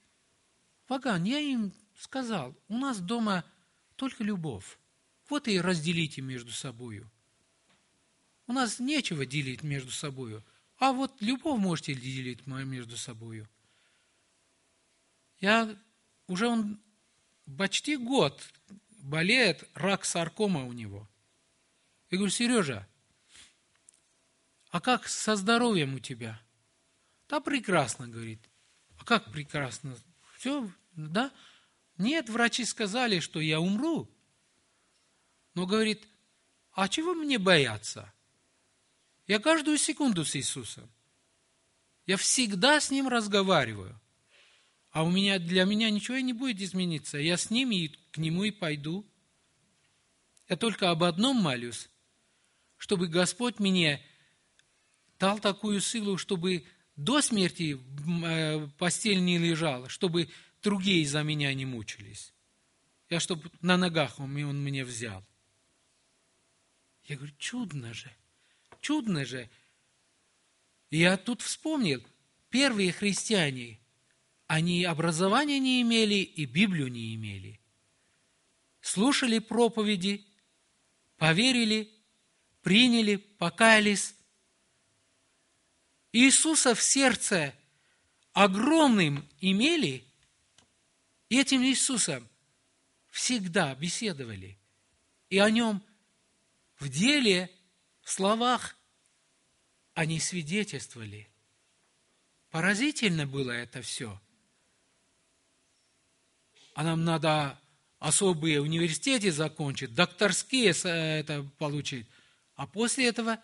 Ваган, 0.88 1.24
я 1.24 1.38
им 1.38 1.72
сказал, 1.98 2.56
у 2.68 2.76
нас 2.76 3.00
дома 3.00 3.44
только 3.96 4.24
любовь. 4.24 4.78
Вот 5.28 5.48
и 5.48 5.60
разделите 5.60 6.20
между 6.20 6.50
собою. 6.50 7.10
У 8.46 8.52
нас 8.52 8.78
нечего 8.78 9.24
делить 9.24 9.62
между 9.62 9.90
собою. 9.90 10.44
А 10.76 10.92
вот 10.92 11.14
любовь 11.20 11.58
можете 11.58 11.94
делить 11.94 12.46
между 12.46 12.96
собою. 12.96 13.48
Я 15.44 15.76
уже 16.26 16.48
он 16.48 16.80
почти 17.58 17.96
год 17.96 18.42
болеет, 19.02 19.68
рак 19.74 20.04
саркома 20.04 20.64
у 20.64 20.72
него– 20.72 21.08
я 22.14 22.18
говорю, 22.18 22.30
Сережа, 22.30 22.88
а 24.70 24.80
как 24.80 25.08
со 25.08 25.34
здоровьем 25.34 25.96
у 25.96 25.98
тебя? 25.98 26.40
Да 27.28 27.40
прекрасно, 27.40 28.06
говорит. 28.06 28.48
А 28.98 29.04
как 29.04 29.32
прекрасно? 29.32 29.96
Все, 30.36 30.70
да? 30.92 31.32
Нет, 31.98 32.28
врачи 32.28 32.64
сказали, 32.64 33.18
что 33.18 33.40
я 33.40 33.58
умру. 33.58 34.08
Но 35.54 35.66
говорит, 35.66 36.06
а 36.70 36.88
чего 36.88 37.14
мне 37.14 37.40
бояться? 37.40 38.14
Я 39.26 39.40
каждую 39.40 39.78
секунду 39.78 40.24
с 40.24 40.36
Иисусом. 40.36 40.88
Я 42.06 42.16
всегда 42.16 42.80
с 42.80 42.92
Ним 42.92 43.08
разговариваю. 43.08 44.00
А 44.94 45.02
у 45.02 45.10
меня, 45.10 45.40
для 45.40 45.64
меня 45.64 45.90
ничего 45.90 46.18
не 46.18 46.32
будет 46.32 46.60
измениться. 46.60 47.18
Я 47.18 47.36
с 47.36 47.50
Ним 47.50 47.72
и 47.72 47.88
к 48.12 48.16
Нему 48.16 48.44
и 48.44 48.52
пойду. 48.52 49.04
Я 50.48 50.56
только 50.56 50.92
об 50.92 51.02
одном 51.02 51.36
молюсь, 51.36 51.90
чтобы 52.76 53.08
Господь 53.08 53.58
мне 53.58 54.00
дал 55.18 55.40
такую 55.40 55.80
силу, 55.80 56.16
чтобы 56.16 56.64
до 56.94 57.22
смерти 57.22 57.76
э, 58.24 58.68
постель 58.78 59.24
не 59.24 59.36
лежал, 59.36 59.88
чтобы 59.88 60.28
другие 60.62 61.04
за 61.08 61.24
меня 61.24 61.52
не 61.54 61.66
мучились. 61.66 62.32
Я 63.10 63.18
чтобы 63.18 63.50
на 63.62 63.76
ногах 63.76 64.20
он, 64.20 64.36
он 64.44 64.62
меня 64.62 64.84
взял. 64.84 65.24
Я 67.06 67.16
говорю, 67.16 67.34
чудно 67.38 67.92
же, 67.94 68.12
чудно 68.80 69.24
же. 69.24 69.50
И 70.90 70.98
я 70.98 71.16
тут 71.16 71.42
вспомнил, 71.42 72.00
первые 72.48 72.92
христиане, 72.92 73.80
они 74.46 74.84
образования 74.84 75.58
не 75.58 75.82
имели 75.82 76.16
и 76.16 76.44
Библию 76.44 76.88
не 76.88 77.14
имели. 77.14 77.60
Слушали 78.80 79.38
проповеди, 79.38 80.26
поверили 81.16 81.94
приняли, 82.64 83.16
покаялись. 83.16 84.16
Иисуса 86.12 86.74
в 86.74 86.82
сердце 86.82 87.54
огромным 88.32 89.28
имели, 89.38 90.04
и 91.28 91.38
этим 91.38 91.62
Иисусом 91.62 92.26
всегда 93.10 93.74
беседовали. 93.74 94.58
И 95.28 95.38
о 95.38 95.50
нем 95.50 95.84
в 96.78 96.88
деле, 96.88 97.50
в 98.00 98.10
словах 98.10 98.76
они 99.92 100.18
свидетельствовали. 100.18 101.28
Поразительно 102.50 103.26
было 103.26 103.50
это 103.50 103.82
все. 103.82 104.20
А 106.74 106.82
нам 106.82 107.04
надо 107.04 107.58
особые 108.00 108.60
университеты 108.60 109.32
закончить, 109.32 109.94
докторские 109.94 110.72
это 110.72 111.42
получить. 111.58 112.06
А 112.56 112.66
после 112.66 113.06
этого 113.06 113.42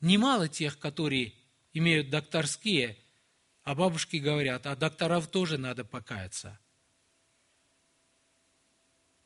немало 0.00 0.48
тех, 0.48 0.78
которые 0.78 1.34
имеют 1.72 2.10
докторские, 2.10 2.96
а 3.64 3.74
бабушки 3.74 4.16
говорят, 4.16 4.66
а 4.66 4.76
докторов 4.76 5.28
тоже 5.28 5.58
надо 5.58 5.84
покаяться. 5.84 6.58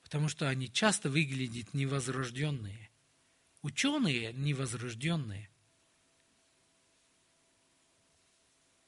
Потому 0.03 0.29
что 0.29 0.49
они 0.49 0.71
часто 0.73 1.11
выглядят 1.11 1.75
невозрожденные. 1.75 2.91
Ученые 3.63 4.33
невозрожденные. 4.33 5.49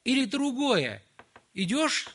Или 0.05 0.24
другое. 0.26 1.03
Идешь, 1.55 2.09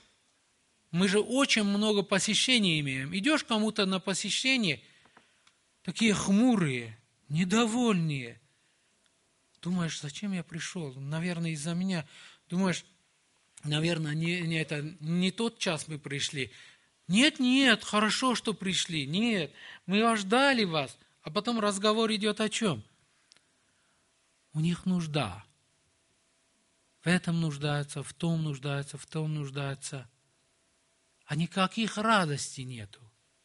мы 0.92 1.08
же 1.08 1.20
очень 1.20 1.64
много 1.64 2.02
посещений 2.02 2.80
имеем. 2.80 3.16
Идешь 3.16 3.44
кому-то 3.44 3.86
на 3.86 4.00
посещение, 4.00 4.82
такие 5.84 6.14
хмурые, 6.14 6.98
недовольные. 7.30 8.42
Думаешь, 9.62 10.00
зачем 10.00 10.34
я 10.34 10.44
пришел? 10.44 10.94
Наверное, 10.94 11.52
из-за 11.52 11.74
меня. 11.74 12.08
Думаешь, 12.50 12.86
наверное, 13.64 14.14
не, 14.14 14.42
не, 14.42 14.60
это, 14.60 14.82
не 15.00 15.32
тот 15.32 15.60
час 15.60 15.88
мы 15.88 16.00
пришли. 16.00 16.52
Нет, 17.08 17.40
нет, 17.40 17.84
хорошо, 17.84 18.36
что 18.36 18.54
пришли. 18.54 19.06
Нет, 19.06 19.52
мы 19.86 20.02
вас 20.02 20.20
ждали 20.20 20.64
вас. 20.64 20.98
А 21.22 21.30
потом 21.30 21.60
разговор 21.60 22.12
идет 22.14 22.40
о 22.42 22.50
чем? 22.50 22.84
У 24.54 24.60
них 24.60 24.86
нужда. 24.86 25.44
В 27.04 27.08
этом 27.08 27.40
нуждаются, 27.42 28.04
в 28.04 28.14
том 28.14 28.44
нуждаются, 28.44 28.98
в 28.98 29.06
том 29.06 29.34
нуждаются. 29.34 30.10
А 31.30 31.36
никаких 31.36 31.99
радости 31.99 32.61
нету. 32.61 32.99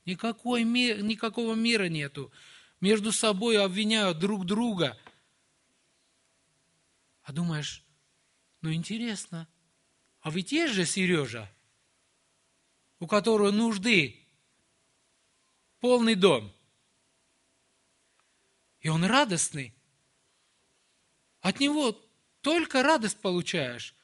Никакой 0.06 0.64
никакого 0.64 1.52
мира 1.54 1.90
нету. 1.90 2.32
между 2.80 3.12
собой 3.12 3.62
обвиняют 3.62 4.18
друг 4.18 4.46
друга. 4.46 4.98
А 7.24 7.32
думаешь, 7.34 7.84
ну 8.62 8.72
интересно, 8.72 9.46
а 10.20 10.30
ведь 10.30 10.50
есть 10.50 10.72
же 10.72 10.86
Сережа, 10.86 11.50
у 13.00 13.06
которого 13.06 13.50
нужды 13.50 14.18
полный 15.78 16.14
дом. 16.14 16.54
И 18.80 18.88
он 18.88 19.04
радостный. 19.04 19.74
От 21.40 21.60
него 21.60 21.92
только 22.40 22.82
радость 22.82 23.20
получаешь. 23.20 23.94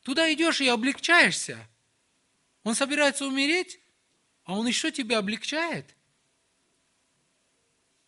Туда 0.00 0.32
идешь 0.32 0.62
и 0.62 0.68
облегчаешься. 0.68 1.68
Он 2.64 2.74
собирается 2.74 3.26
умереть, 3.26 3.80
а 4.44 4.58
он 4.58 4.66
еще 4.66 4.92
тебя 4.92 5.18
облегчает. 5.18 5.96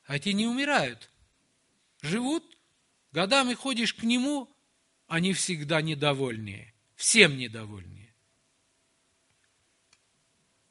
А 0.05 0.19
те 0.19 0.33
не 0.33 0.47
умирают. 0.47 1.11
Живут, 2.03 2.57
годами 3.13 3.55
ходишь 3.55 3.95
к 3.95 4.03
нему, 4.03 4.55
они 5.07 5.33
всегда 5.33 5.81
недовольные. 5.81 6.75
Всем 6.95 7.37
недовольные. 7.37 8.15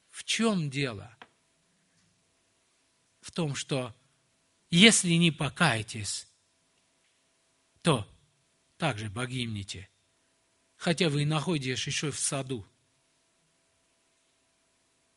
В 0.10 0.24
чем 0.24 0.70
дело? 0.70 1.18
В 3.20 3.32
том, 3.32 3.56
что 3.56 3.96
если 4.70 5.14
не 5.14 5.32
покаетесь, 5.32 6.28
то 7.82 8.08
также 8.78 9.10
погибнете, 9.10 9.90
хотя 10.76 11.10
вы 11.10 11.24
и 11.24 11.26
находитесь 11.26 11.86
еще 11.86 12.12
в 12.12 12.20
саду. 12.20 12.66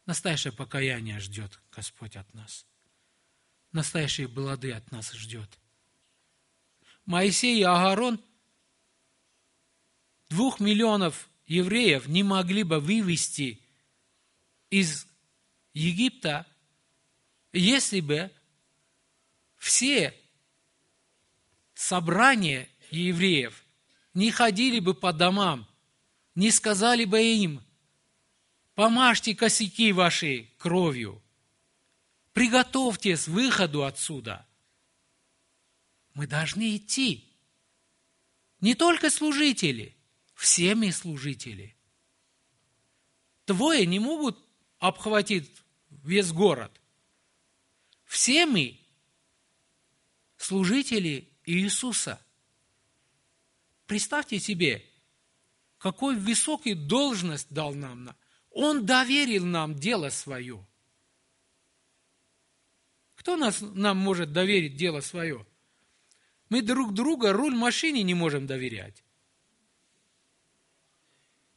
Настоящее 0.06 0.52
покаяние 0.52 1.18
ждет 1.18 1.58
Господь 1.72 2.16
от 2.16 2.32
нас. 2.32 2.64
Настоящие 3.72 4.28
блады 4.28 4.72
от 4.72 4.90
нас 4.92 5.12
ждет. 5.12 5.58
Моисей 7.04 7.58
и 7.58 7.62
Агарон 7.64 8.20
двух 10.28 10.60
миллионов 10.60 11.28
евреев 11.46 12.06
не 12.06 12.22
могли 12.22 12.62
бы 12.62 12.78
вывести 12.80 13.60
из 14.70 15.06
Египта, 15.74 16.46
если 17.52 18.00
бы 18.00 18.30
все 19.56 20.14
собрания 21.74 22.68
евреев 22.90 23.64
не 24.14 24.30
ходили 24.30 24.78
бы 24.78 24.94
по 24.94 25.12
домам, 25.12 25.68
не 26.34 26.50
сказали 26.50 27.04
бы 27.04 27.20
им, 27.20 27.65
помажьте 28.76 29.34
косяки 29.34 29.90
ваши 29.90 30.50
кровью, 30.58 31.20
приготовьтесь 32.32 33.24
к 33.24 33.28
выходу 33.28 33.84
отсюда. 33.84 34.46
Мы 36.12 36.26
должны 36.26 36.76
идти. 36.76 37.34
Не 38.60 38.74
только 38.74 39.10
служители, 39.10 39.96
все 40.34 40.74
мы 40.74 40.92
служители. 40.92 41.74
Двое 43.46 43.86
не 43.86 43.98
могут 43.98 44.38
обхватить 44.78 45.50
весь 45.88 46.30
город. 46.30 46.78
Все 48.04 48.44
мы 48.44 48.78
служители 50.36 51.32
Иисуса. 51.46 52.22
Представьте 53.86 54.38
себе, 54.38 54.84
какой 55.78 56.16
высокий 56.16 56.74
должность 56.74 57.48
дал 57.50 57.72
нам. 57.74 58.14
Он 58.58 58.86
доверил 58.86 59.44
нам 59.44 59.74
дело 59.74 60.08
свое. 60.08 60.66
Кто 63.16 63.36
нас, 63.36 63.60
нам 63.60 63.98
может 63.98 64.32
доверить 64.32 64.76
дело 64.76 65.02
свое? 65.02 65.46
Мы 66.48 66.62
друг 66.62 66.94
друга 66.94 67.34
руль 67.34 67.54
машине 67.54 68.02
не 68.02 68.14
можем 68.14 68.46
доверять. 68.46 69.04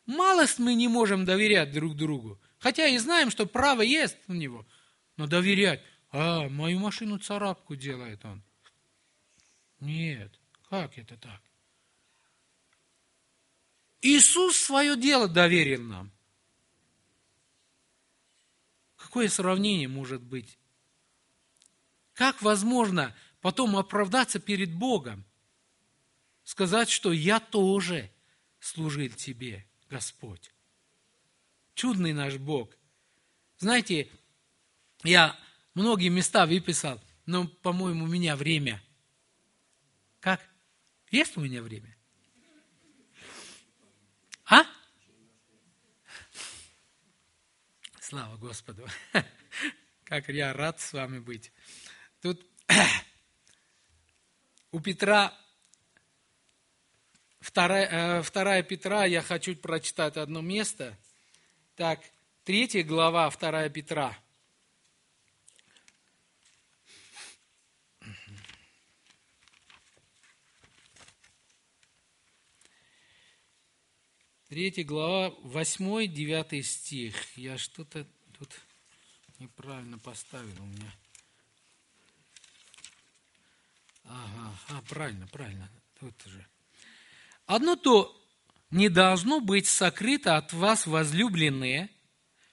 Малость 0.07 0.59
мы 0.59 0.73
не 0.73 0.89
можем 0.89 1.23
доверять 1.23 1.71
друг 1.71 1.95
другу. 1.95 2.37
Хотя 2.57 2.85
и 2.87 2.97
знаем, 2.97 3.31
что 3.31 3.45
право 3.45 3.81
есть 3.81 4.17
у 4.27 4.33
него. 4.33 4.67
Но 5.15 5.25
доверять. 5.25 5.81
А, 6.11 6.49
мою 6.49 6.79
машину 6.79 7.17
царапку 7.17 7.77
делает 7.77 8.25
он. 8.25 8.43
Нет, 9.79 10.37
как 10.69 10.97
это 10.97 11.15
так? 11.15 11.41
Иисус 14.01 14.57
свое 14.57 14.97
дело 14.97 15.29
доверил 15.29 15.81
нам. 15.81 16.11
Какое 18.99 19.27
сравнение 19.29 19.87
может 19.87 20.21
быть? 20.21 20.57
Как 22.13 22.41
возможно 22.41 23.15
потом 23.41 23.75
оправдаться 23.75 24.39
перед 24.39 24.71
Богом? 24.71 25.25
Сказать, 26.43 26.89
что 26.89 27.11
я 27.11 27.39
тоже 27.39 28.11
служил 28.59 29.09
тебе, 29.09 29.65
Господь. 29.89 30.51
Чудный 31.73 32.13
наш 32.13 32.35
Бог. 32.37 32.69
Знаете, 33.57 34.07
я 35.03 35.35
многие 35.73 36.09
места 36.09 36.45
выписал, 36.45 37.01
но, 37.25 37.47
по-моему, 37.47 38.05
у 38.05 38.07
меня 38.07 38.35
время– 38.35 38.81
как? 40.19 40.41
Есть 41.11 41.37
у 41.37 41.41
меня 41.41 41.61
время? 41.61 41.95
А? 44.45 44.63
Слава 48.09 48.37
Господу. 48.37 48.87
Как 50.03 50.29
я 50.29 50.51
рад 50.53 50.79
с 50.79 50.93
вами 50.93 51.19
быть. 51.19 51.51
Тут 52.23 52.43
у 54.71 54.79
Петра, 54.79 55.31
вторая, 57.39 58.17
э, 58.17 58.21
вторая 58.23 58.63
Петра, 58.63 59.05
я 59.05 59.21
хочу 59.21 59.55
прочитать 59.55 60.17
одно 60.17 60.41
место. 60.41 60.97
Так, 61.75 61.99
третья 62.45 62.83
глава, 62.83 63.29
вторая 63.29 63.69
Петра– 63.69 64.17
Третья 74.49 74.83
глава, 74.83 75.35
8-9 75.43 76.63
стих. 76.63 77.15
Я 77.37 77.59
что-то 77.59 78.07
тут 78.35 78.49
неправильно 79.37 79.99
поставил 79.99 80.55
у 80.59 80.65
меня. 80.65 80.91
Ага, 84.05 84.59
а, 84.69 84.81
правильно, 84.89 85.27
правильно. 85.27 85.69
Тут 85.99 86.15
же. 86.25 86.47
Одно 87.45 87.75
то 87.75 88.19
не 88.71 88.89
должно 88.89 89.39
быть 89.39 89.67
сокрыто 89.67 90.35
от 90.35 90.51
вас, 90.51 90.87
возлюбленные, 90.87 91.87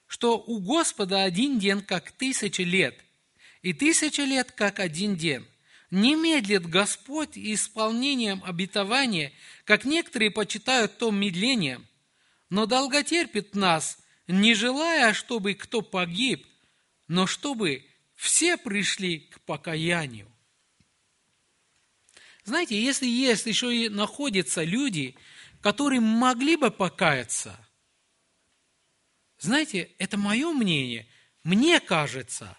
что 0.05 0.37
у 0.37 0.59
Господа 0.59 1.23
один 1.23 1.57
день, 1.57 1.81
как 1.81 2.11
тысяча 2.11 2.61
лет, 2.61 3.03
и 3.63 3.73
тысяча 3.73 4.21
лет, 4.21 4.51
как 4.51 4.79
один 4.79 5.15
день. 5.15 5.47
Не 5.89 6.15
медлит 6.15 6.67
Господь 6.67 7.37
исполнением 7.37 8.43
обетования, 8.43 9.31
как 9.63 9.85
некоторые 9.85 10.31
почитают 10.31 10.97
то 10.97 11.11
медлением, 11.11 11.87
но 12.49 12.65
долготерпит 12.65 13.55
нас, 13.55 13.97
не 14.27 14.53
желая, 14.53 15.13
чтобы 15.13 15.53
кто 15.53 15.81
погиб, 15.81 16.45
но 17.07 17.25
чтобы 17.25 17.85
все 18.15 18.57
пришли 18.57 19.19
к 19.19 19.39
покаянию. 19.41 20.29
Знаете, 22.43 22.81
если 22.81 23.05
есть 23.05 23.45
еще 23.45 23.73
и 23.75 23.89
находятся 23.89 24.63
люди, 24.63 25.15
которые 25.61 26.01
могли 26.01 26.57
бы 26.57 26.71
покаяться, 26.71 27.57
знаете, 29.39 29.91
это 29.99 30.17
мое 30.17 30.51
мнение, 30.51 31.07
мне 31.43 31.79
кажется, 31.79 32.57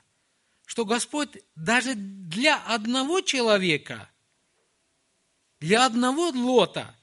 что 0.69 0.85
Господь 0.85 1.31
даже 1.57 1.95
для 1.95 2.63
одного 2.63 3.23
человека, 3.23 4.11
для 5.61 5.87
одного 5.87 6.29
лота 6.29 6.95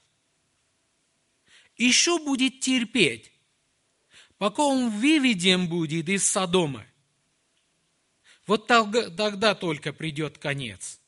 еще 1.76 2.20
будет 2.20 2.60
терпеть, 2.60 3.32
пока 4.38 4.62
он 4.62 4.90
выведен 4.90 5.68
будет 5.68 6.08
из 6.08 6.24
Содома. 6.30 6.86
Вот 8.46 8.68
тогда 8.68 9.56
только 9.56 9.92
придет 9.92 10.38
конец. 10.38 11.00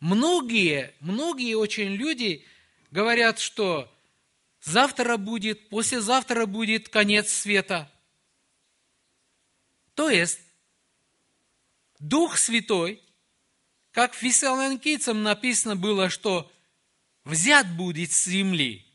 Многие, 0.00 0.92
многие 0.98 1.54
очень 1.54 1.94
люди 1.94 2.44
говорят, 2.90 3.38
что 3.38 3.88
завтра 4.60 5.16
будет, 5.18 5.68
послезавтра 5.68 6.46
будет 6.46 6.88
конец 6.88 7.30
света. 7.30 7.88
То 9.94 10.10
есть, 10.10 10.40
Дух 12.04 12.38
Святой, 12.38 13.02
как 13.90 14.12
в 14.12 14.16
Фессалоникийцам 14.16 15.22
написано 15.22 15.76
было, 15.76 16.08
что 16.10 16.50
взят 17.24 17.76
будет 17.76 18.12
с 18.12 18.24
земли– 18.24 18.86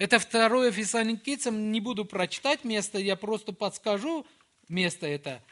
это 0.00 0.18
второе 0.18 0.72
Фессалоникийцам, 0.72 1.70
не 1.72 1.78
буду 1.78 2.06
прочитать 2.06 2.64
место, 2.64 2.98
я 2.98 3.16
просто 3.16 3.52
подскажу 3.52 4.26
место 4.66 5.06
это. 5.06 5.44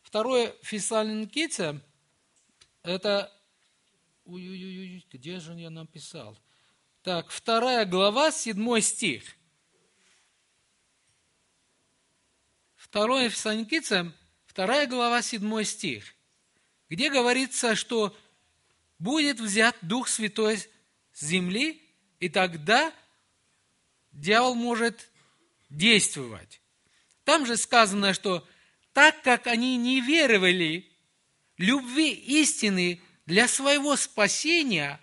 второе 0.00 0.54
Фессалоникийцам, 0.62 1.82
это... 2.82 3.30
Ой-ой-ой, 4.24 5.04
где 5.12 5.38
же 5.38 5.52
я 5.52 5.68
написал? 5.68 6.38
Так, 7.02 7.28
вторая 7.28 7.84
глава, 7.84 8.32
седьмой 8.32 8.80
стих. 8.80 9.36
Второе 12.82 13.30
Фессалоникийцам, 13.30 14.12
вторая 14.44 14.88
глава, 14.88 15.22
седьмой 15.22 15.64
стих, 15.64 16.16
где 16.88 17.10
говорится, 17.10 17.76
что 17.76 18.14
будет 18.98 19.38
взят 19.38 19.76
Дух 19.82 20.08
Святой 20.08 20.58
с 20.58 20.68
земли, 21.24 21.80
и 22.18 22.28
тогда 22.28 22.92
дьявол 24.10 24.56
может 24.56 25.08
действовать. 25.70 26.60
Там 27.22 27.46
же 27.46 27.56
сказано, 27.56 28.14
что 28.14 28.46
так 28.92 29.22
как 29.22 29.46
они 29.46 29.76
не 29.76 30.00
веровали 30.00 30.90
любви 31.58 32.10
истины 32.10 33.00
для 33.26 33.46
своего 33.46 33.94
спасения, 33.94 35.00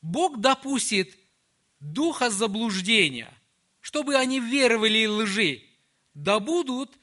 Бог 0.00 0.40
допустит 0.40 1.14
духа 1.80 2.30
заблуждения, 2.30 3.32
чтобы 3.84 4.16
они 4.16 4.40
веровали 4.40 5.04
лжи, 5.04 5.62
да 6.14 6.40
будут 6.40 6.98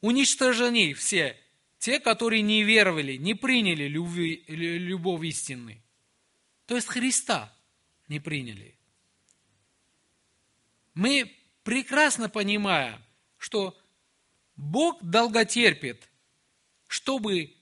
уничтожены 0.00 0.94
все 0.94 1.38
те, 1.76 2.00
которые 2.00 2.40
не 2.40 2.62
веровали, 2.62 3.18
не 3.18 3.34
приняли 3.34 3.88
любви, 3.88 4.42
любовь 4.48 5.22
истины. 5.26 5.84
То 6.64 6.76
есть 6.76 6.88
Христа 6.88 7.54
не 8.08 8.20
приняли. 8.20 8.74
Мы 10.94 11.30
прекрасно 11.62 12.30
понимаем, 12.30 12.98
что 13.36 13.78
Бог 14.56 14.98
долготерпит, 15.02 16.08
чтобы 16.86 17.54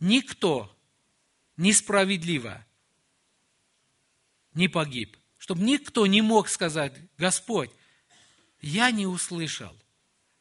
никто 0.00 0.70
несправедливо 1.56 2.62
не 4.52 4.68
погиб, 4.68 5.16
чтобы 5.46 5.62
никто 5.62 6.08
не 6.08 6.22
мог 6.22 6.48
сказать, 6.48 6.92
Господь, 7.18 7.70
я 8.60 8.90
не 8.90 9.06
услышал, 9.06 9.80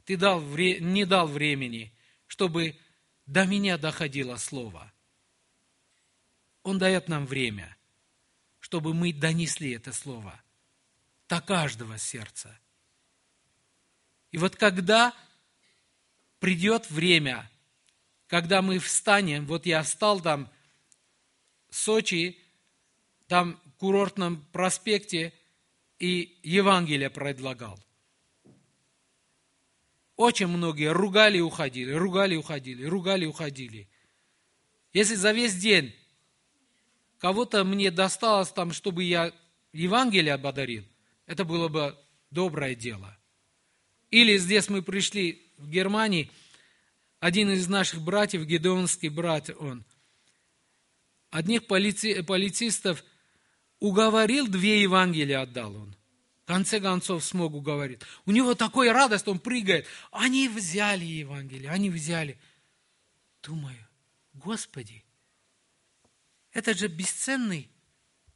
ты 0.03 0.17
дал, 0.17 0.41
не 0.41 1.05
дал 1.05 1.27
времени, 1.27 1.93
чтобы 2.25 2.75
до 3.27 3.45
меня 3.45 3.77
доходило 3.77 4.35
слово. 4.37 4.91
Он 6.63 6.79
дает 6.79 7.07
нам 7.07 7.27
время, 7.27 7.77
чтобы 8.59 8.95
мы 8.95 9.13
донесли 9.13 9.73
это 9.73 9.93
слово 9.93 10.41
до 11.29 11.39
каждого 11.39 11.99
сердца. 11.99 12.59
И 14.31 14.39
вот 14.39 14.55
когда 14.55 15.13
придет 16.39 16.89
время, 16.89 17.47
когда 18.25 18.63
мы 18.63 18.79
встанем, 18.79 19.45
вот 19.45 19.67
я 19.67 19.83
встал 19.83 20.19
там 20.19 20.51
в 21.69 21.75
Сочи, 21.75 22.39
там 23.27 23.61
курортном 23.77 24.45
проспекте, 24.51 25.33
и 25.99 26.39
Евангелие 26.43 27.09
предлагал. 27.09 27.79
Очень 30.15 30.47
многие 30.47 30.91
ругали 30.91 31.37
и 31.37 31.41
уходили, 31.41 31.91
ругали 31.91 32.35
и 32.35 32.37
уходили, 32.37 32.85
ругали 32.85 33.23
и 33.23 33.27
уходили. 33.27 33.89
Если 34.93 35.15
за 35.15 35.31
весь 35.33 35.55
день 35.55 35.93
кого-то 37.17 37.63
мне 37.63 37.91
досталось 37.91 38.49
там, 38.49 38.71
чтобы 38.71 39.03
я 39.03 39.33
Евангелие 39.73 40.33
ободарил, 40.33 40.85
это 41.25 41.43
было 41.43 41.67
бы 41.67 41.97
доброе 42.31 42.75
дело. 42.75 43.17
Или 44.09 44.37
здесь 44.37 44.69
мы 44.69 44.81
пришли 44.81 45.51
в 45.57 45.69
Германии, 45.69 46.31
один 47.19 47.49
из 47.49 47.67
наших 47.67 48.01
братьев, 48.01 48.45
гедеонский 48.45 49.09
брат, 49.09 49.49
он, 49.57 49.83
одних 51.29 51.67
полици, 51.67 52.23
полицистов 52.23 53.03
уговорил, 53.79 54.47
две 54.47 54.81
Евангелия 54.81 55.41
отдал 55.41 55.75
он. 55.75 55.95
В 56.43 56.47
конце 56.47 56.79
концов 56.79 57.23
смог 57.23 57.53
уговорить. 57.53 58.01
У 58.25 58.31
него 58.31 58.53
такой 58.53 58.91
радость, 58.91 59.27
он 59.27 59.39
прыгает. 59.39 59.87
Они 60.11 60.47
взяли 60.47 61.03
Евангелие, 61.03 61.71
они 61.71 61.89
взяли. 61.89 62.39
Думаю, 63.41 63.87
Господи, 64.33 65.03
это 66.51 66.73
же 66.75 66.87
бесценный 66.87 67.69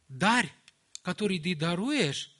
дар, 0.08 0.48
который 1.04 1.40
ты 1.40 1.56
даруешь 1.56 2.36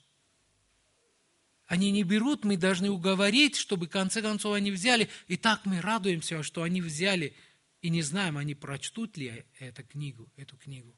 они 1.70 1.92
не 1.92 2.02
берут, 2.02 2.44
мы 2.44 2.56
должны 2.56 2.90
уговорить, 2.90 3.54
чтобы 3.54 3.86
в 3.86 3.90
конце 3.90 4.22
концов 4.22 4.54
они 4.54 4.72
взяли. 4.72 5.08
И 5.28 5.36
так 5.36 5.64
мы 5.66 5.80
радуемся, 5.80 6.42
что 6.42 6.64
они 6.64 6.82
взяли. 6.82 7.32
И 7.80 7.90
не 7.90 8.02
знаем, 8.02 8.38
они 8.38 8.56
прочтут 8.56 9.16
ли 9.16 9.44
эту 9.60 9.84
книгу, 9.84 10.28
эту 10.36 10.56
книгу. 10.56 10.92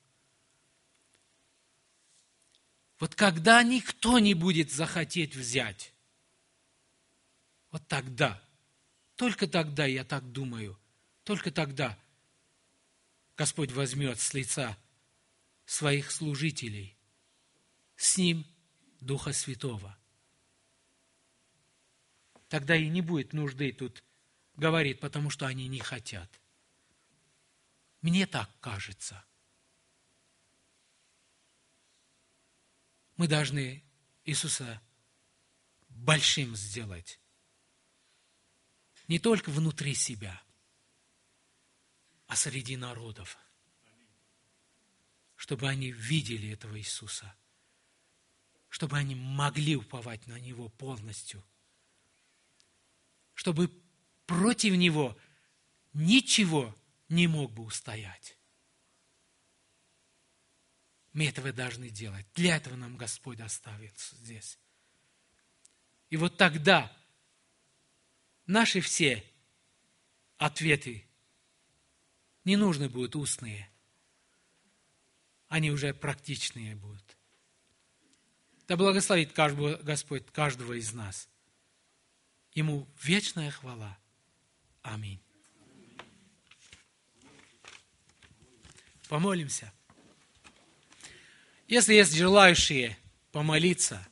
Вот 3.03 3.17
когда 3.17 3.65
никто 3.65 4.21
не 4.21 4.33
будет 4.33 4.71
захотеть 4.71 5.35
взять, 5.35 5.93
вот 7.73 7.85
тогда, 7.89 8.41
только 9.17 9.49
тогда, 9.49 9.87
я 9.87 10.05
так 10.05 10.31
думаю, 10.31 10.79
только 11.25 11.51
тогда 11.51 11.99
Господь 13.37 13.73
возьмет 13.73 14.21
с 14.21 14.33
лица 14.35 14.79
своих 15.65 16.13
служителей, 16.13 16.97
с 17.97 18.19
ним 18.19 18.47
Духа 19.01 19.33
Святого– 19.33 19.99
тогда 22.49 22.77
и 22.77 22.87
не 22.87 23.01
будет 23.01 23.33
нужды 23.33 23.73
тут 23.73 24.05
говорить, 24.55 25.01
потому 25.01 25.29
что 25.29 25.49
они 25.49 25.67
не 25.67 25.81
хотят. 25.81 26.31
Мне 28.01 28.29
так 28.29 28.49
кажется. 28.61 29.25
Мы 33.23 33.29
должны 33.29 33.85
Иисуса 34.25 34.83
большим 35.89 36.57
сделать. 36.57 37.21
Не 39.07 39.21
только 39.21 39.51
внутри 39.51 39.95
себя, 39.95 40.43
а 42.27 42.35
среди 42.35 42.77
народов. 42.77 43.39
Чтобы 45.37 45.69
они 45.69 45.93
видели 45.93 46.51
этого 46.51 46.77
Иисуса. 46.77 47.33
Чтобы 48.69 48.99
они 48.99 49.15
могли 49.15 49.77
уповать 49.77 50.27
на 50.27 50.41
Него 50.41 50.69
полностью– 50.71 51.45
чтобы 53.35 53.71
против 54.27 54.75
него 54.75 55.17
ничего 55.93 56.75
не 57.09 57.29
мог 57.29 57.53
бы 57.53 57.63
устоять. 57.63 58.37
Мы 61.13 61.29
этого 61.29 61.53
должны 61.53 61.91
делать. 61.91 62.27
Для 62.35 62.57
этого 62.57 62.77
нам 62.77 62.97
Господь 62.97 63.41
оставил 63.41 63.93
здесь. 63.97 64.59
И 66.11 66.17
вот 66.17 66.37
тогда 66.37 66.91
наши 68.47 68.81
все 68.81 69.25
ответы 70.39 71.07
не 72.45 72.57
нужны 72.57 72.89
будут 72.89 73.17
устные. 73.17 73.71
Они 75.49 75.71
уже 75.71 75.93
практичные 75.93 76.77
будут. 76.77 77.17
Да 78.67 78.77
благословит 78.77 79.33
каждого, 79.33 79.77
Господь 79.77 80.27
каждого 80.31 80.73
из 80.75 80.93
нас– 80.93 81.29
Ему 82.55 82.87
вечная 83.03 83.51
хвала. 83.51 83.99
Аминь. 84.83 85.23
Помолимся. 89.09 89.73
Если 91.73 91.95
есть 91.95 92.15
желающие 92.15 92.99
помолиться 93.33 94.07